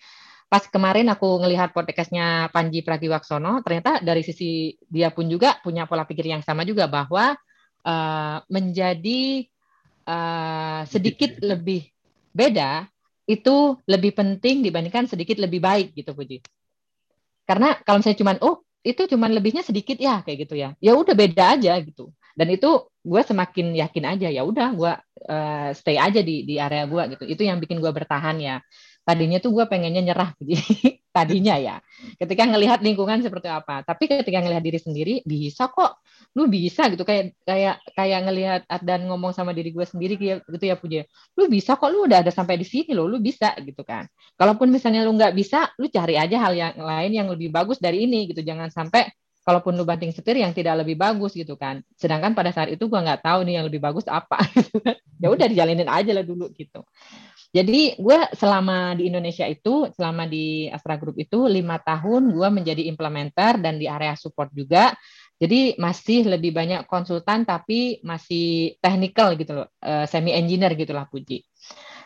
pas 0.45 0.63
kemarin 0.69 1.09
aku 1.09 1.41
ngelihat 1.41 1.73
podcastnya 1.73 2.47
Panji 2.53 2.85
Pragiwaksono, 2.85 3.65
ternyata 3.65 3.99
dari 3.99 4.21
sisi 4.21 4.77
dia 4.85 5.09
pun 5.09 5.25
juga 5.25 5.57
punya 5.59 5.89
pola 5.89 6.05
pikir 6.05 6.29
yang 6.29 6.45
sama 6.45 6.61
juga 6.63 6.85
bahwa 6.85 7.33
uh, 7.85 8.37
menjadi 8.47 9.49
uh, 10.05 10.85
sedikit 10.85 11.41
lebih 11.41 11.89
beda 12.35 12.85
itu 13.25 13.73
lebih 13.89 14.13
penting 14.13 14.61
dibandingkan 14.61 15.09
sedikit 15.09 15.41
lebih 15.41 15.59
baik 15.61 15.97
gitu 15.97 16.13
Puji. 16.13 16.45
Karena 17.45 17.77
kalau 17.81 18.01
misalnya 18.01 18.21
cuman 18.21 18.37
oh 18.45 18.61
itu 18.85 19.09
cuman 19.09 19.33
lebihnya 19.33 19.65
sedikit 19.65 19.97
ya 19.97 20.21
kayak 20.21 20.45
gitu 20.45 20.55
ya. 20.61 20.77
Ya 20.77 20.93
udah 20.93 21.17
beda 21.17 21.57
aja 21.57 21.73
gitu. 21.81 22.13
Dan 22.37 22.53
itu 22.53 22.85
gue 23.01 23.21
semakin 23.25 23.73
yakin 23.73 24.03
aja 24.05 24.27
ya 24.29 24.45
udah 24.45 24.69
gue 24.77 24.93
uh, 25.25 25.69
stay 25.73 25.97
aja 25.97 26.21
di 26.21 26.45
di 26.45 26.61
area 26.61 26.85
gue 26.85 27.17
gitu. 27.17 27.23
Itu 27.25 27.41
yang 27.41 27.57
bikin 27.57 27.81
gue 27.81 27.89
bertahan 27.89 28.37
ya 28.37 28.61
tadinya 29.05 29.37
tuh 29.37 29.53
gue 29.53 29.65
pengennya 29.69 30.01
nyerah. 30.01 30.33
Tadinya 31.15 31.55
ya 31.55 31.79
ketika 32.19 32.43
ngelihat 32.43 32.83
lingkungan 32.83 33.23
seperti 33.23 33.47
apa. 33.47 33.87
Tapi 33.87 34.03
ketika 34.11 34.43
ngelihat 34.43 34.59
diri 34.65 34.79
sendiri 34.81 35.13
bisa 35.23 35.71
kok. 35.71 36.03
Lu 36.35 36.51
bisa 36.51 36.91
gitu 36.91 37.07
kayak 37.07 37.39
kayak 37.47 37.79
kayak 37.95 38.19
ngelihat 38.27 38.61
dan 38.83 39.07
ngomong 39.07 39.31
sama 39.31 39.55
diri 39.55 39.71
gue 39.71 39.87
sendiri 39.87 40.19
gitu 40.19 40.65
ya 40.65 40.75
puja. 40.75 41.07
Lu 41.39 41.47
bisa 41.47 41.79
kok 41.79 41.87
lu 41.87 42.03
udah 42.03 42.19
ada 42.19 42.31
sampai 42.35 42.59
di 42.59 42.67
sini 42.67 42.91
lo 42.91 43.07
lu 43.07 43.23
bisa 43.23 43.55
gitu 43.63 43.87
kan. 43.87 44.03
Kalaupun 44.35 44.67
misalnya 44.67 45.07
lu 45.07 45.15
nggak 45.15 45.31
bisa 45.31 45.71
lu 45.79 45.87
cari 45.87 46.19
aja 46.19 46.35
hal 46.41 46.51
yang 46.51 46.75
lain 46.75 47.11
yang 47.15 47.27
lebih 47.31 47.47
bagus 47.47 47.79
dari 47.79 48.03
ini 48.03 48.27
gitu. 48.27 48.43
Jangan 48.43 48.67
sampai 48.67 49.07
kalaupun 49.45 49.77
lu 49.77 49.85
banting 49.85 50.09
setir 50.11 50.41
yang 50.41 50.51
tidak 50.51 50.83
lebih 50.83 50.99
bagus 50.99 51.31
gitu 51.31 51.55
kan. 51.55 51.79
Sedangkan 51.95 52.35
pada 52.35 52.51
saat 52.51 52.75
itu 52.75 52.91
gue 52.91 52.99
nggak 52.99 53.23
tahu 53.23 53.47
nih 53.47 53.61
yang 53.61 53.65
lebih 53.71 53.79
bagus 53.79 54.03
apa 54.11 54.41
gitu 54.57 54.83
kan. 54.83 54.99
ya 55.21 55.31
udah 55.31 55.47
dijalinin 55.47 55.87
aja 55.87 56.11
lah 56.11 56.25
dulu 56.27 56.51
gitu 56.51 56.83
jadi 57.55 57.95
gue 57.95 58.19
selama 58.35 58.99
di 58.99 59.07
Indonesia 59.07 59.47
itu, 59.47 59.87
selama 59.95 60.27
di 60.27 60.67
Astra 60.67 60.99
Group 60.99 61.15
itu 61.15 61.47
lima 61.47 61.79
tahun 61.79 62.35
gue 62.35 62.47
menjadi 62.51 62.83
implementer 62.91 63.63
dan 63.63 63.79
di 63.79 63.87
area 63.87 64.11
support 64.19 64.51
juga. 64.51 64.91
Jadi 65.39 65.79
masih 65.79 66.27
lebih 66.27 66.51
banyak 66.51 66.83
konsultan 66.83 67.47
tapi 67.47 68.03
masih 68.03 68.75
technical 68.83 69.39
gitu 69.39 69.51
loh, 69.55 69.67
eh, 69.79 70.03
semi 70.03 70.35
engineer 70.35 70.75
gitulah 70.75 71.07
Puji. 71.07 71.47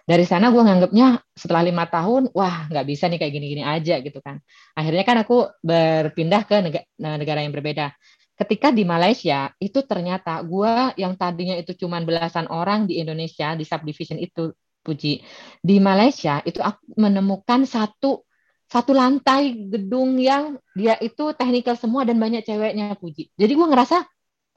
Dari 0.05 0.25
sana 0.25 0.53
gue 0.53 0.61
nganggapnya 0.61 1.21
setelah 1.33 1.65
lima 1.65 1.85
tahun, 1.89 2.29
wah 2.33 2.69
nggak 2.69 2.85
bisa 2.85 3.09
nih 3.09 3.17
kayak 3.17 3.33
gini-gini 3.33 3.63
aja 3.65 4.01
gitu 4.05 4.21
kan. 4.21 4.41
Akhirnya 4.77 5.01
kan 5.05 5.17
aku 5.21 5.49
berpindah 5.65 6.45
ke 6.45 6.57
negara 7.01 7.41
yang 7.41 7.53
berbeda 7.53 7.93
ketika 8.39 8.71
di 8.71 8.87
Malaysia 8.87 9.51
itu 9.59 9.83
ternyata 9.83 10.39
gue 10.47 10.95
yang 10.95 11.19
tadinya 11.19 11.59
itu 11.59 11.75
cuma 11.75 11.99
belasan 11.99 12.47
orang 12.47 12.87
di 12.87 13.03
Indonesia 13.03 13.51
di 13.51 13.67
subdivision 13.67 14.15
itu 14.15 14.55
Puji. 14.83 15.21
Di 15.59 15.75
Malaysia 15.83 16.39
itu 16.47 16.63
aku 16.63 16.95
menemukan 16.95 17.67
satu 17.67 18.23
satu 18.69 18.93
lantai 18.93 19.65
gedung 19.65 20.21
yang 20.21 20.61
dia 20.77 20.93
itu 21.01 21.33
teknikal 21.33 21.73
semua 21.73 22.05
dan 22.05 22.21
banyak 22.21 22.45
ceweknya 22.45 22.93
Puji. 22.95 23.33
Jadi 23.33 23.51
gue 23.57 23.67
ngerasa 23.67 24.05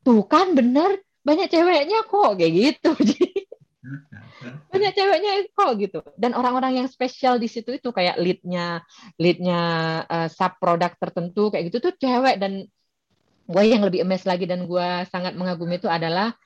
tuh 0.05 0.23
kan 0.29 0.53
bener 0.53 1.01
banyak 1.25 1.49
ceweknya 1.49 2.05
kok 2.05 2.37
kayak 2.37 2.53
gitu. 2.53 2.91
banyak 4.73 4.93
ceweknya 4.93 5.33
kok 5.57 5.71
gitu. 5.81 5.99
Dan 6.15 6.37
orang-orang 6.37 6.85
yang 6.85 6.89
spesial 6.93 7.41
di 7.41 7.49
situ 7.49 7.73
itu 7.73 7.89
kayak 7.89 8.21
leadnya 8.21 8.85
leadnya 9.17 9.61
uh, 10.05 10.29
sub 10.29 10.61
produk 10.61 10.93
tertentu 11.01 11.49
kayak 11.49 11.73
gitu 11.73 11.91
tuh 11.91 11.95
cewek 11.97 12.37
dan 12.37 12.69
gue 13.49 13.65
yang 13.65 13.83
lebih 13.83 14.07
emes 14.07 14.23
lagi 14.29 14.47
dan 14.47 14.69
gue 14.69 14.89
sangat 15.11 15.35
mengagumi 15.35 15.81
itu 15.81 15.91
adalah 15.91 16.37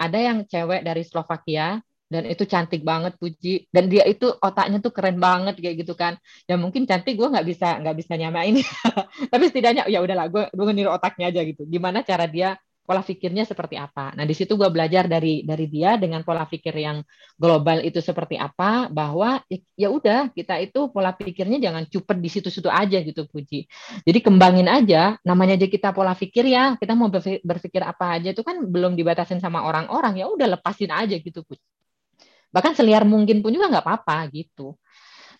ada 0.00 0.18
yang 0.18 0.38
cewek 0.48 0.80
dari 0.88 1.02
Slovakia 1.04 1.78
dan 2.10 2.26
itu 2.26 2.42
cantik 2.42 2.82
banget 2.82 3.14
puji. 3.22 3.70
Dan 3.70 3.86
dia 3.92 4.02
itu 4.08 4.26
otaknya 4.42 4.82
tuh 4.82 4.90
keren 4.90 5.16
banget 5.22 5.54
kayak 5.62 5.76
gitu 5.86 5.94
kan. 5.94 6.18
Ya 6.50 6.58
mungkin 6.58 6.82
cantik 6.90 7.14
gue 7.14 7.28
nggak 7.30 7.46
bisa 7.46 7.78
nggak 7.80 7.96
bisa 8.00 8.12
nyamain. 8.18 8.58
Tapi 9.32 9.44
setidaknya 9.46 9.82
ya 9.86 10.02
udahlah 10.02 10.26
gue 10.32 10.42
gue 10.50 10.72
niru 10.74 10.90
otaknya 10.90 11.30
aja 11.30 11.40
gitu. 11.46 11.62
Gimana 11.70 12.02
cara 12.02 12.26
dia 12.26 12.58
pola 12.90 13.06
pikirnya 13.06 13.46
seperti 13.46 13.78
apa. 13.78 14.10
Nah, 14.18 14.26
di 14.26 14.34
situ 14.34 14.58
gue 14.58 14.66
belajar 14.66 15.06
dari 15.06 15.46
dari 15.46 15.70
dia 15.70 15.94
dengan 15.94 16.26
pola 16.26 16.42
pikir 16.42 16.74
yang 16.74 16.98
global 17.38 17.78
itu 17.86 18.02
seperti 18.02 18.34
apa 18.34 18.90
bahwa 18.90 19.38
ya 19.78 19.94
udah 19.94 20.34
kita 20.34 20.58
itu 20.58 20.90
pola 20.90 21.14
pikirnya 21.14 21.62
jangan 21.62 21.86
cupet 21.86 22.18
di 22.18 22.26
situ-situ 22.26 22.66
aja 22.66 22.98
gitu 22.98 23.30
Puji. 23.30 23.70
Jadi 24.02 24.18
kembangin 24.18 24.66
aja 24.66 25.14
namanya 25.22 25.54
aja 25.54 25.70
kita 25.70 25.94
pola 25.94 26.18
pikir 26.18 26.50
ya, 26.50 26.74
kita 26.82 26.98
mau 26.98 27.06
berpikir 27.46 27.78
apa 27.86 28.18
aja 28.18 28.34
itu 28.34 28.42
kan 28.42 28.58
belum 28.58 28.98
dibatasin 28.98 29.38
sama 29.38 29.62
orang-orang 29.62 30.18
ya 30.18 30.26
udah 30.26 30.58
lepasin 30.58 30.90
aja 30.90 31.14
gitu 31.14 31.46
Puji. 31.46 31.62
Bahkan 32.50 32.74
seliar 32.74 33.06
mungkin 33.06 33.38
pun 33.38 33.54
juga 33.54 33.70
nggak 33.70 33.86
apa-apa 33.86 34.26
gitu. 34.34 34.74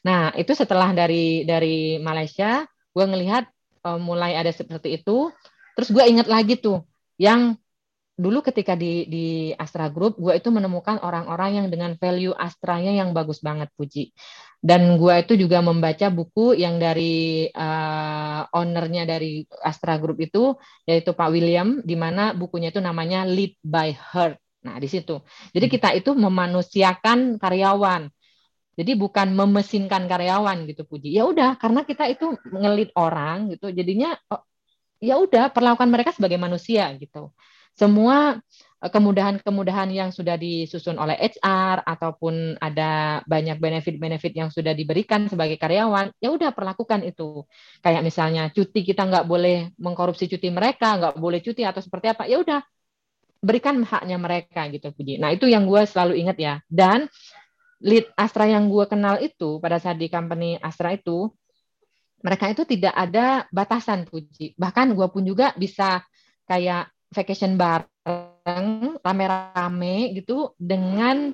Nah, 0.06 0.30
itu 0.38 0.54
setelah 0.54 0.94
dari 0.94 1.42
dari 1.42 1.98
Malaysia, 1.98 2.62
gue 2.94 3.04
ngelihat 3.10 3.50
uh, 3.90 3.98
mulai 3.98 4.38
ada 4.38 4.54
seperti 4.54 5.02
itu, 5.02 5.34
terus 5.74 5.90
gue 5.90 6.04
ingat 6.06 6.30
lagi 6.30 6.54
tuh 6.54 6.86
yang 7.20 7.60
dulu 8.20 8.44
ketika 8.44 8.76
di 8.76 9.08
di 9.08 9.26
Astra 9.56 9.88
Group 9.88 10.20
gue 10.20 10.36
itu 10.36 10.52
menemukan 10.52 11.00
orang-orang 11.00 11.50
yang 11.56 11.66
dengan 11.72 11.96
value 11.96 12.36
Astranya 12.36 12.92
yang 12.92 13.16
bagus 13.16 13.40
banget 13.40 13.72
Puji. 13.76 14.12
Dan 14.60 15.00
gue 15.00 15.14
itu 15.24 15.40
juga 15.40 15.64
membaca 15.64 16.12
buku 16.12 16.52
yang 16.52 16.76
dari 16.76 17.48
uh, 17.48 18.44
ownernya 18.52 19.08
dari 19.08 19.48
Astra 19.64 19.96
Group 19.96 20.20
itu 20.20 20.52
yaitu 20.84 21.16
Pak 21.16 21.28
William 21.32 21.80
di 21.80 21.96
mana 21.96 22.36
bukunya 22.36 22.68
itu 22.68 22.80
namanya 22.84 23.24
Lead 23.24 23.56
by 23.64 23.96
Heart. 23.96 24.36
Nah 24.68 24.76
di 24.76 24.88
situ. 24.92 25.24
Jadi 25.56 25.66
hmm. 25.68 25.74
kita 25.80 25.88
itu 25.96 26.12
memanusiakan 26.12 27.40
karyawan. 27.40 28.12
Jadi 28.76 28.92
bukan 28.96 29.32
memesinkan 29.32 30.04
karyawan 30.04 30.68
gitu 30.68 30.84
Puji. 30.84 31.16
Ya 31.16 31.24
udah 31.24 31.56
karena 31.56 31.88
kita 31.88 32.04
itu 32.12 32.36
ngelit 32.52 32.92
orang 33.00 33.56
gitu 33.56 33.72
jadinya 33.72 34.12
oh, 34.28 34.44
ya 35.00 35.16
udah 35.16 35.48
perlakukan 35.50 35.88
mereka 35.88 36.12
sebagai 36.12 36.36
manusia 36.36 36.92
gitu. 37.00 37.32
Semua 37.74 38.36
eh, 38.84 38.90
kemudahan-kemudahan 38.92 39.88
yang 39.90 40.10
sudah 40.12 40.36
disusun 40.36 41.00
oleh 41.00 41.16
HR 41.16 41.82
ataupun 41.82 42.60
ada 42.60 43.24
banyak 43.24 43.56
benefit-benefit 43.56 44.32
yang 44.36 44.52
sudah 44.52 44.76
diberikan 44.76 45.26
sebagai 45.26 45.56
karyawan, 45.56 46.12
ya 46.20 46.28
udah 46.30 46.52
perlakukan 46.52 47.02
itu. 47.08 47.48
Kayak 47.80 48.04
misalnya 48.04 48.52
cuti 48.52 48.84
kita 48.84 49.08
nggak 49.08 49.26
boleh 49.26 49.72
mengkorupsi 49.80 50.28
cuti 50.28 50.52
mereka, 50.52 51.00
nggak 51.00 51.16
boleh 51.16 51.40
cuti 51.40 51.64
atau 51.64 51.80
seperti 51.80 52.12
apa, 52.12 52.28
ya 52.28 52.38
udah 52.38 52.60
berikan 53.40 53.80
haknya 53.82 54.20
mereka 54.20 54.68
gitu 54.68 54.92
Puji. 54.92 55.16
Nah 55.16 55.32
itu 55.32 55.48
yang 55.48 55.64
gue 55.64 55.82
selalu 55.88 56.20
ingat 56.20 56.36
ya. 56.36 56.54
Dan 56.68 57.08
lead 57.80 58.12
Astra 58.12 58.44
yang 58.44 58.68
gue 58.68 58.84
kenal 58.84 59.16
itu 59.24 59.56
pada 59.58 59.80
saat 59.80 59.96
di 59.96 60.12
company 60.12 60.60
Astra 60.60 60.92
itu 60.92 61.32
mereka 62.20 62.52
itu 62.52 62.62
tidak 62.68 62.92
ada 62.92 63.48
batasan 63.48 64.04
puji. 64.04 64.52
Bahkan 64.56 64.92
gue 64.92 65.06
pun 65.08 65.22
juga 65.24 65.56
bisa 65.56 66.04
kayak 66.44 66.92
vacation 67.10 67.56
bareng 67.58 69.00
rame-rame 69.02 70.14
gitu 70.14 70.54
dengan 70.60 71.32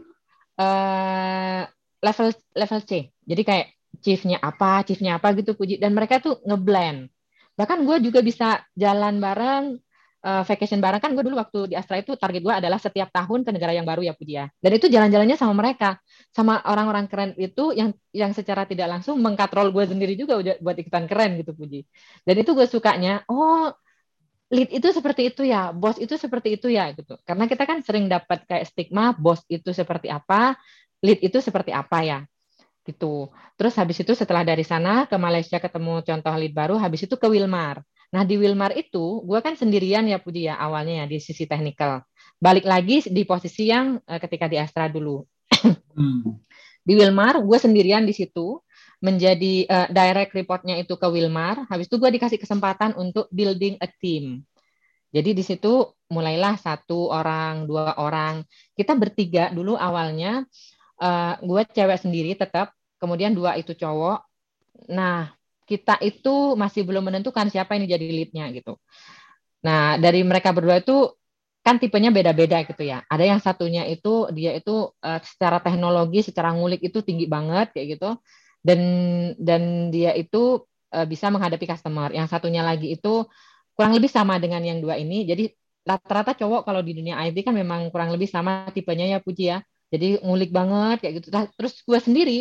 uh, 0.56 1.62
level 2.00 2.28
level 2.54 2.80
C. 2.86 3.10
Jadi 3.26 3.42
kayak 3.42 3.66
chiefnya 4.00 4.38
apa 4.38 4.86
chiefnya 4.86 5.18
apa 5.18 5.34
gitu 5.34 5.58
puji. 5.58 5.82
Dan 5.82 5.92
mereka 5.92 6.22
tuh 6.22 6.38
ngeblend. 6.46 7.10
Bahkan 7.56 7.78
gue 7.88 7.96
juga 8.04 8.20
bisa 8.20 8.60
jalan 8.76 9.18
bareng 9.18 9.80
uh, 10.26 10.42
vacation 10.42 10.82
bareng 10.82 10.98
kan 10.98 11.14
gue 11.14 11.22
dulu 11.22 11.38
waktu 11.38 11.70
di 11.70 11.74
Astra 11.78 12.02
itu 12.02 12.18
target 12.18 12.42
gue 12.42 12.50
adalah 12.50 12.82
setiap 12.82 13.08
tahun 13.14 13.46
ke 13.46 13.50
negara 13.54 13.72
yang 13.78 13.86
baru 13.86 14.02
ya 14.02 14.12
Puji 14.18 14.34
ya. 14.34 14.46
Dan 14.58 14.70
itu 14.74 14.90
jalan-jalannya 14.90 15.38
sama 15.38 15.54
mereka, 15.54 16.02
sama 16.34 16.58
orang-orang 16.66 17.06
keren 17.06 17.30
itu 17.38 17.70
yang 17.70 17.94
yang 18.10 18.34
secara 18.34 18.66
tidak 18.66 18.90
langsung 18.90 19.22
mengkatrol 19.22 19.70
gue 19.70 19.86
sendiri 19.86 20.18
juga 20.18 20.42
buat 20.58 20.76
ikutan 20.76 21.06
keren 21.06 21.38
gitu 21.38 21.54
Puji. 21.54 21.86
Dan 22.26 22.34
itu 22.42 22.50
gue 22.58 22.66
sukanya, 22.66 23.22
oh 23.30 23.70
lead 24.50 24.70
itu 24.74 24.88
seperti 24.90 25.30
itu 25.30 25.42
ya, 25.46 25.70
bos 25.70 25.98
itu 26.02 26.14
seperti 26.18 26.58
itu 26.58 26.66
ya 26.70 26.90
gitu. 26.94 27.14
Karena 27.22 27.46
kita 27.46 27.62
kan 27.62 27.78
sering 27.86 28.10
dapat 28.10 28.42
kayak 28.50 28.66
stigma 28.66 29.14
bos 29.14 29.42
itu 29.46 29.70
seperti 29.70 30.10
apa, 30.10 30.58
lead 31.02 31.22
itu 31.22 31.38
seperti 31.38 31.70
apa 31.70 32.02
ya 32.02 32.18
gitu. 32.86 33.34
Terus 33.58 33.74
habis 33.74 33.98
itu 33.98 34.14
setelah 34.14 34.46
dari 34.46 34.62
sana 34.62 35.10
ke 35.10 35.18
Malaysia 35.18 35.58
ketemu 35.58 36.06
contoh 36.06 36.34
lead 36.38 36.54
baru, 36.54 36.78
habis 36.78 37.02
itu 37.02 37.18
ke 37.18 37.26
Wilmar. 37.26 37.82
Nah 38.16 38.24
di 38.24 38.40
Wilmar 38.40 38.72
itu 38.72 39.20
gue 39.28 39.38
kan 39.44 39.60
sendirian 39.60 40.08
ya 40.08 40.16
Pudi 40.16 40.48
ya 40.48 40.56
awalnya 40.56 41.04
ya 41.04 41.06
di 41.06 41.20
sisi 41.20 41.44
teknikal. 41.44 42.00
Balik 42.40 42.64
lagi 42.64 43.04
di 43.04 43.28
posisi 43.28 43.68
yang 43.68 44.00
uh, 44.08 44.16
ketika 44.16 44.48
di 44.48 44.56
Astra 44.56 44.88
dulu. 44.88 45.20
hmm. 45.92 46.24
Di 46.80 46.96
Wilmar 46.96 47.44
gue 47.44 47.58
sendirian 47.60 48.08
di 48.08 48.16
situ 48.16 48.64
menjadi 49.04 49.68
uh, 49.68 49.88
direct 49.92 50.32
reportnya 50.32 50.80
itu 50.80 50.96
ke 50.96 51.04
Wilmar. 51.12 51.68
Habis 51.68 51.92
itu 51.92 52.00
gue 52.00 52.08
dikasih 52.16 52.40
kesempatan 52.40 52.96
untuk 52.96 53.28
building 53.28 53.76
a 53.84 53.88
team. 54.00 54.40
Jadi 55.12 55.36
di 55.36 55.44
situ 55.44 55.84
mulailah 56.08 56.56
satu 56.56 57.12
orang, 57.12 57.68
dua 57.68 58.00
orang. 58.00 58.40
Kita 58.72 58.96
bertiga 58.96 59.52
dulu 59.52 59.76
awalnya, 59.76 60.40
uh, 61.04 61.36
gue 61.40 61.62
cewek 61.68 62.00
sendiri 62.00 62.32
tetap, 62.32 62.72
kemudian 62.96 63.36
dua 63.36 63.60
itu 63.60 63.76
cowok. 63.76 64.24
Nah, 64.92 65.36
kita 65.66 65.98
itu 66.00 66.54
masih 66.54 66.86
belum 66.86 67.10
menentukan 67.10 67.50
siapa 67.50 67.74
ini 67.74 67.90
jadi 67.90 68.06
leadnya 68.06 68.46
gitu. 68.54 68.78
Nah, 69.66 69.98
dari 69.98 70.22
mereka 70.22 70.54
berdua 70.54 70.78
itu 70.78 71.10
kan 71.66 71.82
tipenya 71.82 72.14
beda-beda 72.14 72.62
gitu 72.62 72.86
ya. 72.86 73.02
Ada 73.10 73.24
yang 73.26 73.40
satunya 73.42 73.82
itu 73.90 74.30
dia 74.30 74.54
itu 74.54 74.94
uh, 75.02 75.20
secara 75.26 75.58
teknologi, 75.58 76.22
secara 76.22 76.54
ngulik 76.54 76.78
itu 76.86 77.02
tinggi 77.02 77.26
banget 77.26 77.74
kayak 77.74 77.98
gitu. 77.98 78.10
Dan 78.62 78.80
dan 79.42 79.90
dia 79.90 80.14
itu 80.14 80.62
uh, 80.94 81.06
bisa 81.10 81.26
menghadapi 81.34 81.66
customer. 81.66 82.14
Yang 82.14 82.30
satunya 82.30 82.62
lagi 82.62 82.94
itu 82.94 83.26
kurang 83.74 83.92
lebih 83.98 84.08
sama 84.08 84.38
dengan 84.38 84.62
yang 84.62 84.78
dua 84.78 84.94
ini. 85.02 85.26
Jadi 85.26 85.50
rata-rata 85.82 86.38
cowok 86.38 86.62
kalau 86.62 86.82
di 86.86 86.94
dunia 86.94 87.18
IT 87.26 87.42
kan 87.42 87.54
memang 87.54 87.90
kurang 87.90 88.14
lebih 88.14 88.30
sama 88.30 88.70
tipenya 88.70 89.06
ya 89.06 89.18
Puji 89.18 89.50
ya. 89.50 89.58
Jadi 89.86 90.18
ngulik 90.18 90.50
banget 90.50 90.98
kayak 90.98 91.14
gitu. 91.22 91.28
Terus 91.30 91.74
gue 91.86 91.98
sendiri 92.02 92.38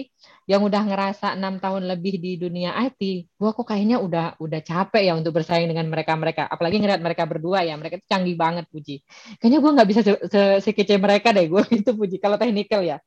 yang 0.49 0.65
udah 0.65 0.81
ngerasa 0.81 1.37
enam 1.37 1.61
tahun 1.61 1.85
lebih 1.85 2.17
di 2.17 2.41
dunia 2.41 2.73
IT, 2.89 3.01
gue 3.37 3.49
kok 3.53 3.65
kayaknya 3.65 4.01
udah 4.01 4.37
udah 4.41 4.61
capek 4.65 5.03
ya 5.05 5.13
untuk 5.13 5.37
bersaing 5.37 5.69
dengan 5.69 5.85
mereka-mereka. 5.93 6.49
Apalagi 6.49 6.81
ngeliat 6.81 7.01
mereka 7.05 7.29
berdua 7.29 7.61
ya, 7.61 7.77
mereka 7.77 8.01
itu 8.01 8.07
canggih 8.09 8.33
banget 8.33 8.65
puji. 8.73 9.05
Kayaknya 9.37 9.59
gue 9.61 9.71
nggak 9.77 9.87
bisa 9.89 10.01
se 10.01 10.11
-se 10.25 10.41
sekece 10.65 10.97
mereka 10.97 11.29
deh 11.29 11.45
gue 11.45 11.61
itu 11.85 11.91
puji. 11.93 12.17
Kalau 12.17 12.41
teknikal 12.41 12.81
ya. 12.81 12.97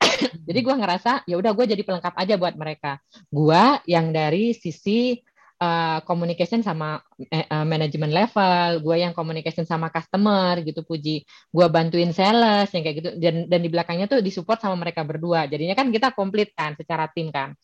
jadi 0.48 0.60
gue 0.64 0.74
ngerasa 0.80 1.28
ya 1.28 1.36
udah 1.36 1.52
gue 1.52 1.64
jadi 1.76 1.82
pelengkap 1.84 2.14
aja 2.16 2.34
buat 2.40 2.56
mereka. 2.56 2.96
Gue 3.28 3.60
yang 3.84 4.08
dari 4.12 4.56
sisi 4.56 5.20
uh, 5.60 6.00
communication 6.08 6.64
sama 6.64 6.98
uh, 7.30 7.66
manajemen 7.68 8.10
level, 8.10 8.80
gue 8.80 8.96
yang 9.04 9.12
communication 9.12 9.68
sama 9.68 9.92
customer 9.92 10.58
gitu 10.64 10.80
puji, 10.82 11.22
gue 11.52 11.66
bantuin 11.68 12.10
sales 12.16 12.72
yang 12.72 12.82
kayak 12.82 12.96
gitu. 12.98 13.10
Dan 13.20 13.46
dan 13.46 13.60
di 13.60 13.68
belakangnya 13.68 14.08
tuh 14.08 14.24
disupport 14.24 14.58
sama 14.58 14.80
mereka 14.80 15.04
berdua, 15.04 15.44
jadinya 15.46 15.76
kan 15.76 15.92
kita 15.92 16.16
komplit 16.16 16.56
kan 16.56 16.74
secara 16.74 17.06
tim 17.12 17.28
kan. 17.30 17.54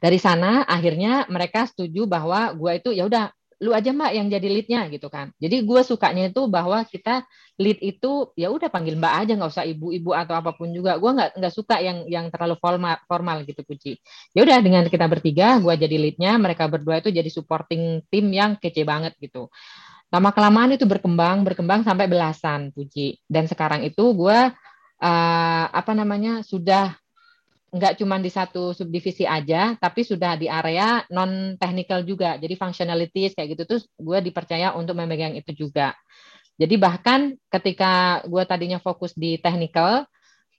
Dari 0.00 0.16
sana 0.16 0.64
akhirnya 0.64 1.28
mereka 1.28 1.68
setuju 1.68 2.08
bahwa 2.08 2.56
gue 2.56 2.72
itu 2.80 2.90
ya 2.96 3.04
udah 3.04 3.28
lu 3.60 3.76
aja 3.76 3.92
mbak 3.92 4.16
yang 4.16 4.26
jadi 4.32 4.48
leadnya 4.48 4.80
gitu 4.88 5.12
kan. 5.12 5.36
Jadi 5.36 5.68
gue 5.68 5.80
sukanya 5.84 6.32
itu 6.32 6.48
bahwa 6.48 6.80
kita 6.88 7.28
lead 7.60 7.76
itu 7.84 8.32
ya 8.32 8.48
udah 8.48 8.72
panggil 8.72 8.96
mbak 8.96 9.14
aja 9.20 9.32
nggak 9.36 9.52
usah 9.52 9.68
ibu-ibu 9.68 10.16
atau 10.16 10.32
apa 10.32 10.56
pun 10.56 10.72
juga. 10.72 10.96
Gue 10.96 11.12
nggak 11.12 11.36
nggak 11.36 11.52
suka 11.52 11.76
yang 11.84 12.08
yang 12.08 12.32
terlalu 12.32 12.56
formal 12.56 12.96
formal 13.04 13.44
gitu 13.44 13.60
Puji. 13.60 14.00
Ya 14.32 14.48
udah 14.48 14.58
dengan 14.64 14.88
kita 14.88 15.04
bertiga, 15.04 15.60
gue 15.60 15.74
jadi 15.76 15.96
leadnya, 16.00 16.40
mereka 16.40 16.64
berdua 16.72 17.04
itu 17.04 17.12
jadi 17.12 17.28
supporting 17.28 18.00
tim 18.08 18.32
yang 18.32 18.56
kece 18.56 18.80
banget 18.88 19.12
gitu. 19.20 19.52
Lama 20.10 20.32
kelamaan 20.32 20.74
itu 20.74 20.88
berkembang 20.88 21.44
berkembang 21.44 21.84
sampai 21.84 22.08
belasan 22.08 22.72
Puji. 22.72 23.20
Dan 23.28 23.44
sekarang 23.44 23.84
itu 23.84 24.04
gue 24.16 24.38
uh, 25.00 25.64
apa 25.68 25.92
namanya 25.92 26.40
sudah 26.44 26.99
nggak 27.70 28.02
cuma 28.02 28.18
di 28.18 28.30
satu 28.30 28.74
subdivisi 28.74 29.22
aja, 29.22 29.78
tapi 29.78 30.02
sudah 30.02 30.34
di 30.34 30.50
area 30.50 31.06
non 31.14 31.54
technical 31.54 32.02
juga. 32.02 32.34
Jadi 32.36 32.54
functionalities 32.58 33.32
kayak 33.38 33.48
gitu 33.54 33.62
tuh 33.76 33.80
gue 33.94 34.18
dipercaya 34.26 34.74
untuk 34.74 34.98
memegang 34.98 35.38
itu 35.38 35.54
juga. 35.54 35.94
Jadi 36.60 36.74
bahkan 36.76 37.38
ketika 37.48 38.20
gue 38.26 38.42
tadinya 38.44 38.82
fokus 38.82 39.14
di 39.16 39.38
technical, 39.40 40.04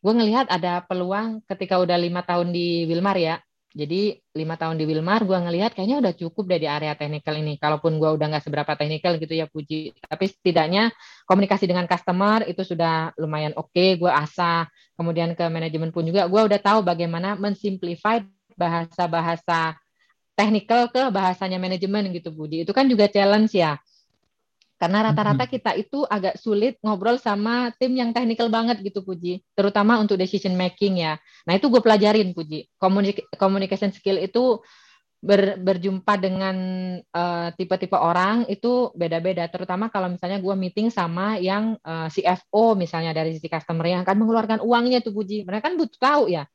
gue 0.01 0.13
ngelihat 0.15 0.49
ada 0.49 0.81
peluang 0.87 1.45
ketika 1.45 1.77
udah 1.77 1.99
lima 1.99 2.25
tahun 2.25 2.49
di 2.49 2.89
Wilmar 2.89 3.19
ya, 3.19 3.37
jadi 3.71 4.19
lima 4.35 4.59
tahun 4.59 4.75
di 4.75 4.83
Wilmar, 4.83 5.23
gue 5.23 5.33
ngelihat 5.33 5.71
kayaknya 5.71 6.03
udah 6.03 6.13
cukup 6.15 6.43
di 6.51 6.67
area 6.67 6.91
technical 6.91 7.39
ini. 7.39 7.55
Kalaupun 7.55 8.03
gue 8.03 8.09
udah 8.19 8.27
nggak 8.27 8.43
seberapa 8.43 8.75
technical 8.75 9.15
gitu 9.15 9.31
ya 9.31 9.47
Puji, 9.47 9.95
tapi 9.95 10.27
setidaknya 10.27 10.91
komunikasi 11.23 11.71
dengan 11.71 11.87
customer 11.87 12.43
itu 12.51 12.67
sudah 12.67 13.15
lumayan 13.15 13.55
oke. 13.55 13.71
Okay. 13.71 13.95
Gue 13.95 14.11
asah, 14.11 14.67
kemudian 14.99 15.31
ke 15.39 15.47
manajemen 15.47 15.95
pun 15.95 16.03
juga, 16.03 16.27
gue 16.27 16.41
udah 16.51 16.59
tahu 16.59 16.83
bagaimana 16.83 17.39
mensimplify 17.39 18.19
bahasa-bahasa 18.59 19.79
technical 20.35 20.91
ke 20.91 21.07
bahasanya 21.07 21.55
manajemen 21.55 22.11
gitu 22.11 22.27
Budi. 22.35 22.67
Itu 22.67 22.75
kan 22.75 22.91
juga 22.91 23.07
challenge 23.07 23.55
ya. 23.55 23.79
Karena 24.81 25.13
rata-rata 25.13 25.45
kita 25.45 25.77
itu 25.77 26.01
agak 26.09 26.41
sulit 26.41 26.81
ngobrol 26.81 27.21
sama 27.21 27.69
tim 27.77 27.93
yang 27.93 28.09
teknikal 28.09 28.49
banget 28.49 28.81
gitu 28.81 29.05
Puji, 29.05 29.45
terutama 29.53 30.01
untuk 30.01 30.17
decision 30.17 30.57
making 30.57 31.05
ya. 31.05 31.21
Nah 31.45 31.53
itu 31.53 31.69
gue 31.69 31.77
pelajarin 31.85 32.33
Puji. 32.33 32.65
Komunik 32.81 33.29
communication 33.37 33.93
skill 33.93 34.17
itu 34.17 34.57
ber, 35.21 35.61
berjumpa 35.61 36.17
dengan 36.17 36.57
uh, 36.97 37.53
tipe-tipe 37.53 37.93
orang 37.93 38.49
itu 38.49 38.89
beda-beda. 38.97 39.45
Terutama 39.53 39.93
kalau 39.93 40.09
misalnya 40.09 40.41
gue 40.41 40.55
meeting 40.57 40.89
sama 40.89 41.37
yang 41.37 41.77
uh, 41.85 42.09
eh, 42.09 42.17
CFO 42.17 42.73
misalnya 42.73 43.13
dari 43.13 43.37
sisi 43.37 43.45
customer 43.45 43.85
yang 43.85 44.01
akan 44.01 44.17
mengeluarkan 44.17 44.59
uangnya 44.65 45.05
tuh 45.05 45.13
Puji. 45.13 45.45
Mereka 45.45 45.69
kan 45.69 45.77
butuh 45.77 46.01
tahu 46.01 46.23
ya 46.33 46.49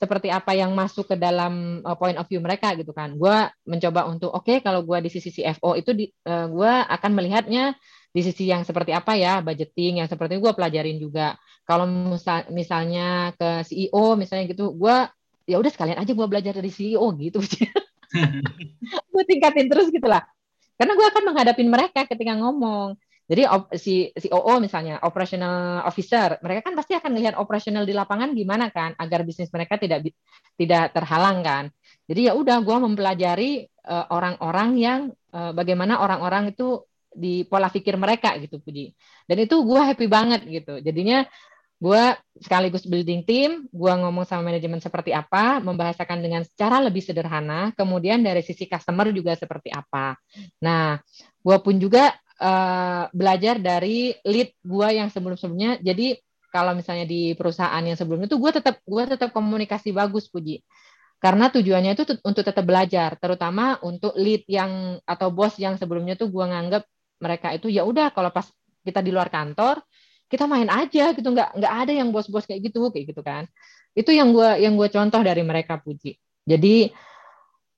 seperti 0.00 0.32
apa 0.32 0.56
yang 0.56 0.72
masuk 0.72 1.12
ke 1.12 1.16
dalam 1.20 1.84
uh, 1.84 1.92
point 1.92 2.16
of 2.16 2.24
view 2.24 2.40
mereka 2.40 2.72
gitu 2.72 2.96
kan. 2.96 3.12
Gue 3.20 3.52
mencoba 3.68 4.08
untuk 4.08 4.32
oke 4.32 4.48
okay, 4.48 4.56
kalau 4.64 4.80
gue 4.80 4.96
di 5.04 5.12
sisi 5.12 5.28
CFO 5.28 5.76
itu 5.76 5.92
di, 5.92 6.08
uh, 6.24 6.48
gue 6.48 6.72
akan 6.88 7.10
melihatnya 7.12 7.76
di 8.10 8.24
sisi 8.24 8.48
yang 8.48 8.64
seperti 8.64 8.96
apa 8.96 9.14
ya 9.14 9.44
budgeting 9.44 10.00
yang 10.00 10.08
seperti 10.08 10.40
gue 10.40 10.52
pelajarin 10.56 10.96
juga. 10.96 11.36
Kalau 11.68 11.84
misal, 11.84 12.48
misalnya 12.48 13.36
ke 13.36 13.62
CEO 13.68 14.16
misalnya 14.16 14.48
gitu, 14.48 14.72
gue 14.72 14.96
ya 15.44 15.60
udah 15.60 15.68
sekalian 15.68 16.00
aja 16.00 16.12
gue 16.16 16.26
belajar 16.26 16.56
dari 16.56 16.72
CEO 16.72 17.04
gitu. 17.20 17.44
gue 19.12 19.22
tingkatin 19.28 19.68
terus 19.68 19.92
gitulah. 19.92 20.24
Karena 20.80 20.96
gue 20.96 21.06
akan 21.12 21.22
menghadapin 21.28 21.68
mereka 21.68 22.08
ketika 22.08 22.32
ngomong. 22.40 22.96
Jadi 23.30 23.46
si 23.78 24.10
si 24.10 24.26
OO 24.26 24.58
misalnya 24.58 24.98
operational 25.06 25.86
officer, 25.86 26.42
mereka 26.42 26.66
kan 26.66 26.74
pasti 26.74 26.98
akan 26.98 27.14
melihat 27.14 27.38
operasional 27.38 27.86
di 27.86 27.94
lapangan 27.94 28.34
gimana 28.34 28.74
kan 28.74 28.98
agar 28.98 29.22
bisnis 29.22 29.54
mereka 29.54 29.78
tidak 29.78 30.10
tidak 30.58 30.90
terhalang 30.90 31.46
kan. 31.46 31.70
Jadi 32.10 32.26
ya 32.26 32.34
udah 32.34 32.58
gue 32.58 32.76
mempelajari 32.82 33.70
uh, 33.86 34.10
orang-orang 34.10 34.70
yang 34.74 35.00
uh, 35.30 35.54
bagaimana 35.54 36.02
orang-orang 36.02 36.50
itu 36.50 36.82
di 37.14 37.46
pola 37.46 37.70
pikir 37.70 37.94
mereka 37.94 38.34
gitu 38.42 38.58
Budi. 38.58 38.90
Dan 39.30 39.46
itu 39.46 39.62
gue 39.62 39.78
happy 39.78 40.10
banget 40.10 40.42
gitu. 40.50 40.82
Jadinya 40.82 41.22
gue 41.80 42.02
sekaligus 42.36 42.82
building 42.84 43.22
team, 43.22 43.50
gue 43.70 43.92
ngomong 43.94 44.26
sama 44.26 44.52
manajemen 44.52 44.82
seperti 44.82 45.14
apa, 45.14 45.62
membahasakan 45.64 46.18
dengan 46.18 46.42
secara 46.44 46.76
lebih 46.82 47.00
sederhana, 47.00 47.72
kemudian 47.72 48.20
dari 48.20 48.44
sisi 48.44 48.66
customer 48.68 49.08
juga 49.14 49.32
seperti 49.32 49.72
apa. 49.72 50.18
Nah, 50.60 51.00
gue 51.40 51.56
pun 51.64 51.80
juga 51.80 52.12
uh, 52.40 53.04
belajar 53.12 53.60
dari 53.60 54.16
lead 54.24 54.56
gue 54.64 54.88
yang 54.96 55.12
sebelum-sebelumnya. 55.12 55.78
Jadi 55.84 56.16
kalau 56.50 56.74
misalnya 56.74 57.06
di 57.06 57.36
perusahaan 57.38 57.78
yang 57.84 57.94
sebelumnya 57.94 58.26
itu 58.26 58.40
gue 58.40 58.50
tetap 58.50 58.82
gue 58.82 59.02
tetap 59.06 59.30
komunikasi 59.30 59.94
bagus 59.94 60.26
puji. 60.26 60.64
Karena 61.20 61.52
tujuannya 61.52 61.92
itu 61.92 62.16
untuk 62.24 62.42
tetap 62.42 62.64
belajar. 62.64 63.14
Terutama 63.20 63.76
untuk 63.84 64.16
lead 64.16 64.48
yang 64.48 64.98
atau 65.04 65.28
bos 65.28 65.54
yang 65.60 65.76
sebelumnya 65.76 66.16
tuh 66.16 66.32
gue 66.32 66.44
nganggap 66.44 66.82
mereka 67.20 67.52
itu 67.52 67.68
ya 67.68 67.84
udah 67.84 68.08
kalau 68.16 68.32
pas 68.32 68.48
kita 68.80 69.04
di 69.04 69.12
luar 69.12 69.28
kantor 69.28 69.84
kita 70.32 70.48
main 70.48 70.66
aja 70.72 71.12
gitu. 71.12 71.28
Nggak 71.28 71.60
nggak 71.60 71.74
ada 71.86 71.92
yang 71.92 72.08
bos-bos 72.10 72.48
kayak 72.48 72.72
gitu 72.72 72.88
kayak 72.88 73.12
gitu 73.12 73.20
kan. 73.20 73.44
Itu 73.92 74.10
yang 74.16 74.32
gue 74.32 74.64
yang 74.64 74.74
gue 74.80 74.88
contoh 74.88 75.20
dari 75.20 75.44
mereka 75.44 75.76
puji. 75.78 76.16
Jadi 76.48 76.88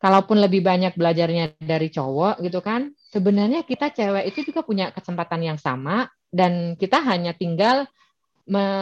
kalaupun 0.02 0.42
lebih 0.42 0.66
banyak 0.66 0.98
belajarnya 0.98 1.62
dari 1.62 1.86
cowok 1.86 2.42
gitu 2.42 2.58
kan 2.58 2.90
sebenarnya 3.14 3.62
kita 3.62 3.94
cewek 3.94 4.34
itu 4.34 4.50
juga 4.50 4.66
punya 4.66 4.90
kesempatan 4.90 5.46
yang 5.46 5.58
sama 5.62 6.10
dan 6.26 6.74
kita 6.74 6.98
hanya 7.06 7.30
tinggal 7.38 7.86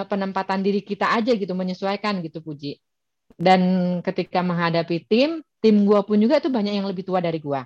penempatan 0.09 0.65
diri 0.65 0.81
kita 0.81 1.13
aja 1.13 1.37
gitu 1.37 1.53
menyesuaikan 1.53 2.25
gitu 2.25 2.41
Puji. 2.41 2.81
Dan 3.37 3.61
ketika 4.01 4.41
menghadapi 4.41 5.05
tim, 5.05 5.45
tim 5.61 5.77
gua 5.85 6.01
pun 6.01 6.17
juga 6.17 6.41
itu 6.41 6.49
banyak 6.49 6.81
yang 6.81 6.89
lebih 6.89 7.05
tua 7.05 7.21
dari 7.21 7.37
gua. 7.41 7.65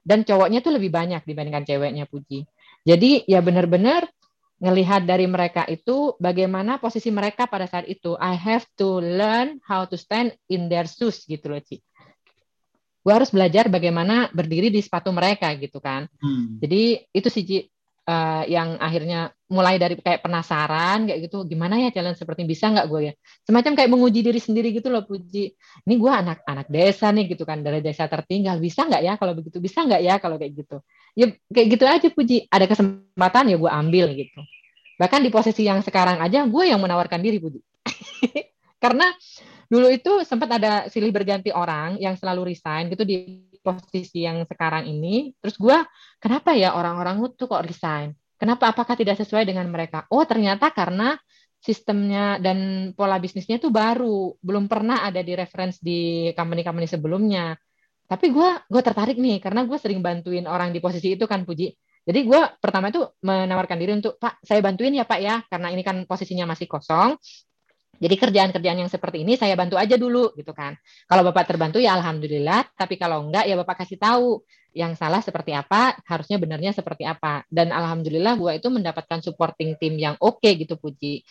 Dan 0.00 0.24
cowoknya 0.24 0.64
tuh 0.64 0.72
lebih 0.80 0.88
banyak 0.88 1.20
dibandingkan 1.28 1.68
ceweknya 1.68 2.08
Puji. 2.08 2.48
Jadi 2.88 3.28
ya 3.28 3.44
benar-benar 3.44 4.08
ngelihat 4.58 5.04
dari 5.04 5.28
mereka 5.28 5.68
itu 5.68 6.16
bagaimana 6.18 6.80
posisi 6.80 7.12
mereka 7.12 7.44
pada 7.44 7.68
saat 7.68 7.84
itu. 7.86 8.16
I 8.16 8.34
have 8.34 8.64
to 8.80 8.98
learn 8.98 9.60
how 9.68 9.84
to 9.84 10.00
stand 10.00 10.32
in 10.48 10.72
their 10.72 10.88
shoes 10.88 11.28
gitu 11.28 11.52
loh, 11.52 11.60
Ci 11.60 11.84
gue 13.02 13.12
harus 13.12 13.30
belajar 13.32 13.70
bagaimana 13.72 14.28
berdiri 14.34 14.68
di 14.68 14.80
sepatu 14.82 15.14
mereka 15.14 15.50
gitu 15.56 15.78
kan. 15.78 16.06
Hmm. 16.20 16.58
jadi 16.60 17.08
itu 17.14 17.28
sih 17.30 17.44
uh, 18.08 18.42
yang 18.48 18.80
akhirnya 18.80 19.30
mulai 19.48 19.80
dari 19.80 19.96
kayak 19.96 20.24
penasaran 20.24 21.08
kayak 21.08 21.28
gitu 21.28 21.44
gimana 21.48 21.80
ya 21.80 21.88
challenge 21.92 22.20
seperti 22.20 22.48
bisa 22.48 22.72
nggak 22.72 22.86
gue 22.88 23.00
ya? 23.08 23.12
Semacam 23.44 23.72
kayak 23.76 23.90
menguji 23.92 24.20
diri 24.24 24.40
sendiri 24.40 24.72
gitu 24.72 24.88
loh 24.88 25.04
puji. 25.04 25.52
Ini 25.84 25.94
gue 25.96 26.12
anak 26.12 26.44
anak 26.48 26.66
desa 26.72 27.12
nih 27.12 27.32
gitu 27.36 27.44
kan 27.44 27.60
dari 27.60 27.84
desa 27.84 28.08
tertinggal. 28.08 28.56
Bisa 28.60 28.88
nggak 28.88 29.02
ya 29.04 29.14
kalau 29.20 29.32
begitu? 29.36 29.60
Bisa 29.60 29.84
nggak 29.84 30.00
ya 30.00 30.14
kalau 30.20 30.36
kayak 30.40 30.52
gitu? 30.56 30.76
Ya 31.16 31.26
kayak 31.52 31.66
gitu 31.76 31.84
aja 31.84 32.08
puji. 32.12 32.36
Ada 32.48 32.64
kesempatan 32.68 33.52
ya 33.52 33.56
gue 33.60 33.70
ambil 33.70 34.06
gitu. 34.16 34.40
Bahkan 34.98 35.20
di 35.22 35.30
posisi 35.30 35.62
yang 35.68 35.84
sekarang 35.84 36.18
aja 36.18 36.44
gue 36.48 36.64
yang 36.64 36.80
menawarkan 36.80 37.20
diri 37.20 37.38
puji. 37.38 37.60
Karena 38.82 39.10
dulu 39.68 39.86
itu 39.92 40.24
sempat 40.24 40.48
ada 40.56 40.88
silih 40.88 41.12
berganti 41.12 41.52
orang 41.52 42.00
yang 42.00 42.16
selalu 42.16 42.56
resign 42.56 42.88
gitu 42.88 43.04
di 43.04 43.48
posisi 43.60 44.24
yang 44.24 44.42
sekarang 44.48 44.88
ini. 44.88 45.36
Terus 45.38 45.60
gue, 45.60 45.78
kenapa 46.18 46.56
ya 46.56 46.72
orang-orang 46.72 47.20
tuh 47.36 47.46
kok 47.46 47.64
resign? 47.68 48.16
Kenapa? 48.40 48.72
Apakah 48.72 48.94
tidak 48.96 49.20
sesuai 49.20 49.44
dengan 49.44 49.68
mereka? 49.68 50.08
Oh, 50.08 50.24
ternyata 50.24 50.70
karena 50.72 51.18
sistemnya 51.58 52.38
dan 52.38 52.90
pola 52.94 53.18
bisnisnya 53.18 53.58
itu 53.58 53.68
baru, 53.68 54.38
belum 54.38 54.70
pernah 54.70 55.02
ada 55.02 55.20
di 55.26 55.34
reference 55.34 55.82
di 55.82 56.30
company-company 56.32 56.86
sebelumnya. 56.86 57.58
Tapi 58.08 58.32
gue 58.32 58.48
gue 58.72 58.82
tertarik 58.82 59.20
nih 59.20 59.42
karena 59.42 59.68
gue 59.68 59.76
sering 59.76 60.00
bantuin 60.00 60.48
orang 60.48 60.72
di 60.72 60.80
posisi 60.80 61.12
itu 61.18 61.28
kan 61.28 61.44
Puji. 61.44 61.68
Jadi 62.08 62.24
gue 62.24 62.40
pertama 62.56 62.88
itu 62.88 63.04
menawarkan 63.20 63.76
diri 63.76 63.92
untuk 64.00 64.16
Pak 64.16 64.40
saya 64.40 64.64
bantuin 64.64 64.96
ya 64.96 65.04
Pak 65.04 65.20
ya 65.20 65.44
karena 65.44 65.68
ini 65.68 65.84
kan 65.84 66.08
posisinya 66.08 66.48
masih 66.48 66.64
kosong. 66.64 67.20
Jadi 67.98 68.14
kerjaan-kerjaan 68.14 68.78
yang 68.78 68.90
seperti 68.90 69.26
ini 69.26 69.34
saya 69.34 69.58
bantu 69.58 69.74
aja 69.74 69.98
dulu 69.98 70.30
gitu 70.38 70.54
kan. 70.54 70.78
Kalau 71.10 71.22
Bapak 71.26 71.50
terbantu 71.50 71.82
ya 71.82 71.98
alhamdulillah, 71.98 72.70
tapi 72.78 72.94
kalau 72.94 73.26
enggak 73.26 73.50
ya 73.50 73.58
Bapak 73.58 73.82
kasih 73.82 73.98
tahu 73.98 74.46
yang 74.70 74.94
salah 74.94 75.18
seperti 75.18 75.50
apa, 75.50 75.98
harusnya 76.06 76.38
benarnya 76.38 76.70
seperti 76.70 77.02
apa. 77.02 77.42
Dan 77.50 77.74
alhamdulillah 77.74 78.38
gue 78.38 78.52
itu 78.62 78.70
mendapatkan 78.70 79.18
supporting 79.18 79.74
tim 79.82 79.98
yang 79.98 80.14
oke 80.22 80.38
okay, 80.38 80.54
gitu 80.54 80.78
Puji. 80.78 81.26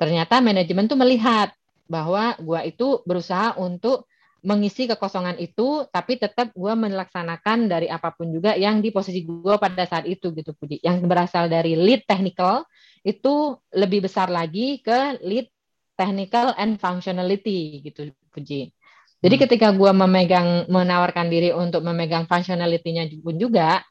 Ternyata 0.00 0.40
manajemen 0.40 0.88
tuh 0.88 0.96
melihat 0.96 1.52
bahwa 1.84 2.32
gue 2.40 2.60
itu 2.72 3.04
berusaha 3.04 3.52
untuk 3.60 4.08
mengisi 4.38 4.86
kekosongan 4.88 5.36
itu, 5.42 5.84
tapi 5.90 6.16
tetap 6.16 6.54
gue 6.54 6.72
melaksanakan 6.72 7.68
dari 7.68 7.90
apa 7.90 8.14
pun 8.14 8.30
juga 8.30 8.54
yang 8.54 8.78
di 8.78 8.94
posisi 8.94 9.26
gue 9.26 9.54
pada 9.60 9.84
saat 9.84 10.08
itu 10.08 10.32
gitu 10.32 10.56
Puji. 10.56 10.80
Yang 10.80 11.04
berasal 11.04 11.52
dari 11.52 11.76
lead 11.76 12.08
technical 12.08 12.64
itu 13.04 13.60
lebih 13.76 14.08
besar 14.08 14.32
lagi 14.32 14.80
ke 14.80 15.20
lead 15.20 15.52
technical 15.98 16.54
and 16.54 16.78
functionality 16.78 17.82
gitu 17.82 18.14
Puji. 18.30 18.70
Jadi 19.18 19.34
hmm. 19.34 19.42
ketika 19.50 19.74
gue 19.74 19.90
memegang 19.90 20.70
menawarkan 20.70 21.26
diri 21.26 21.50
untuk 21.50 21.82
memegang 21.82 22.30
functionality-nya 22.30 23.10
pun 23.18 23.34
juga, 23.34 23.82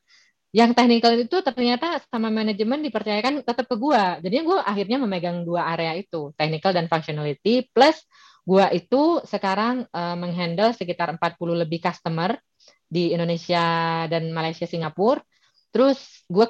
yang 0.56 0.72
technical 0.72 1.12
itu 1.20 1.44
ternyata 1.44 2.00
sama 2.08 2.32
manajemen 2.32 2.80
dipercayakan 2.80 3.44
tetap 3.44 3.68
ke 3.68 3.76
gue. 3.76 4.04
Jadi 4.24 4.36
gue 4.40 4.58
akhirnya 4.64 4.98
memegang 5.04 5.44
dua 5.44 5.68
area 5.76 6.00
itu, 6.00 6.32
technical 6.40 6.72
dan 6.72 6.88
functionality 6.88 7.68
plus 7.76 8.08
Gua 8.48 8.72
itu 8.72 9.20
sekarang 9.28 9.84
uh, 9.92 10.16
menghandle 10.16 10.72
sekitar 10.72 11.12
40 11.12 11.68
lebih 11.68 11.84
customer 11.84 12.40
di 12.88 13.12
Indonesia 13.12 14.08
dan 14.08 14.32
Malaysia, 14.32 14.64
Singapura. 14.64 15.20
Terus 15.68 16.24
gue 16.32 16.48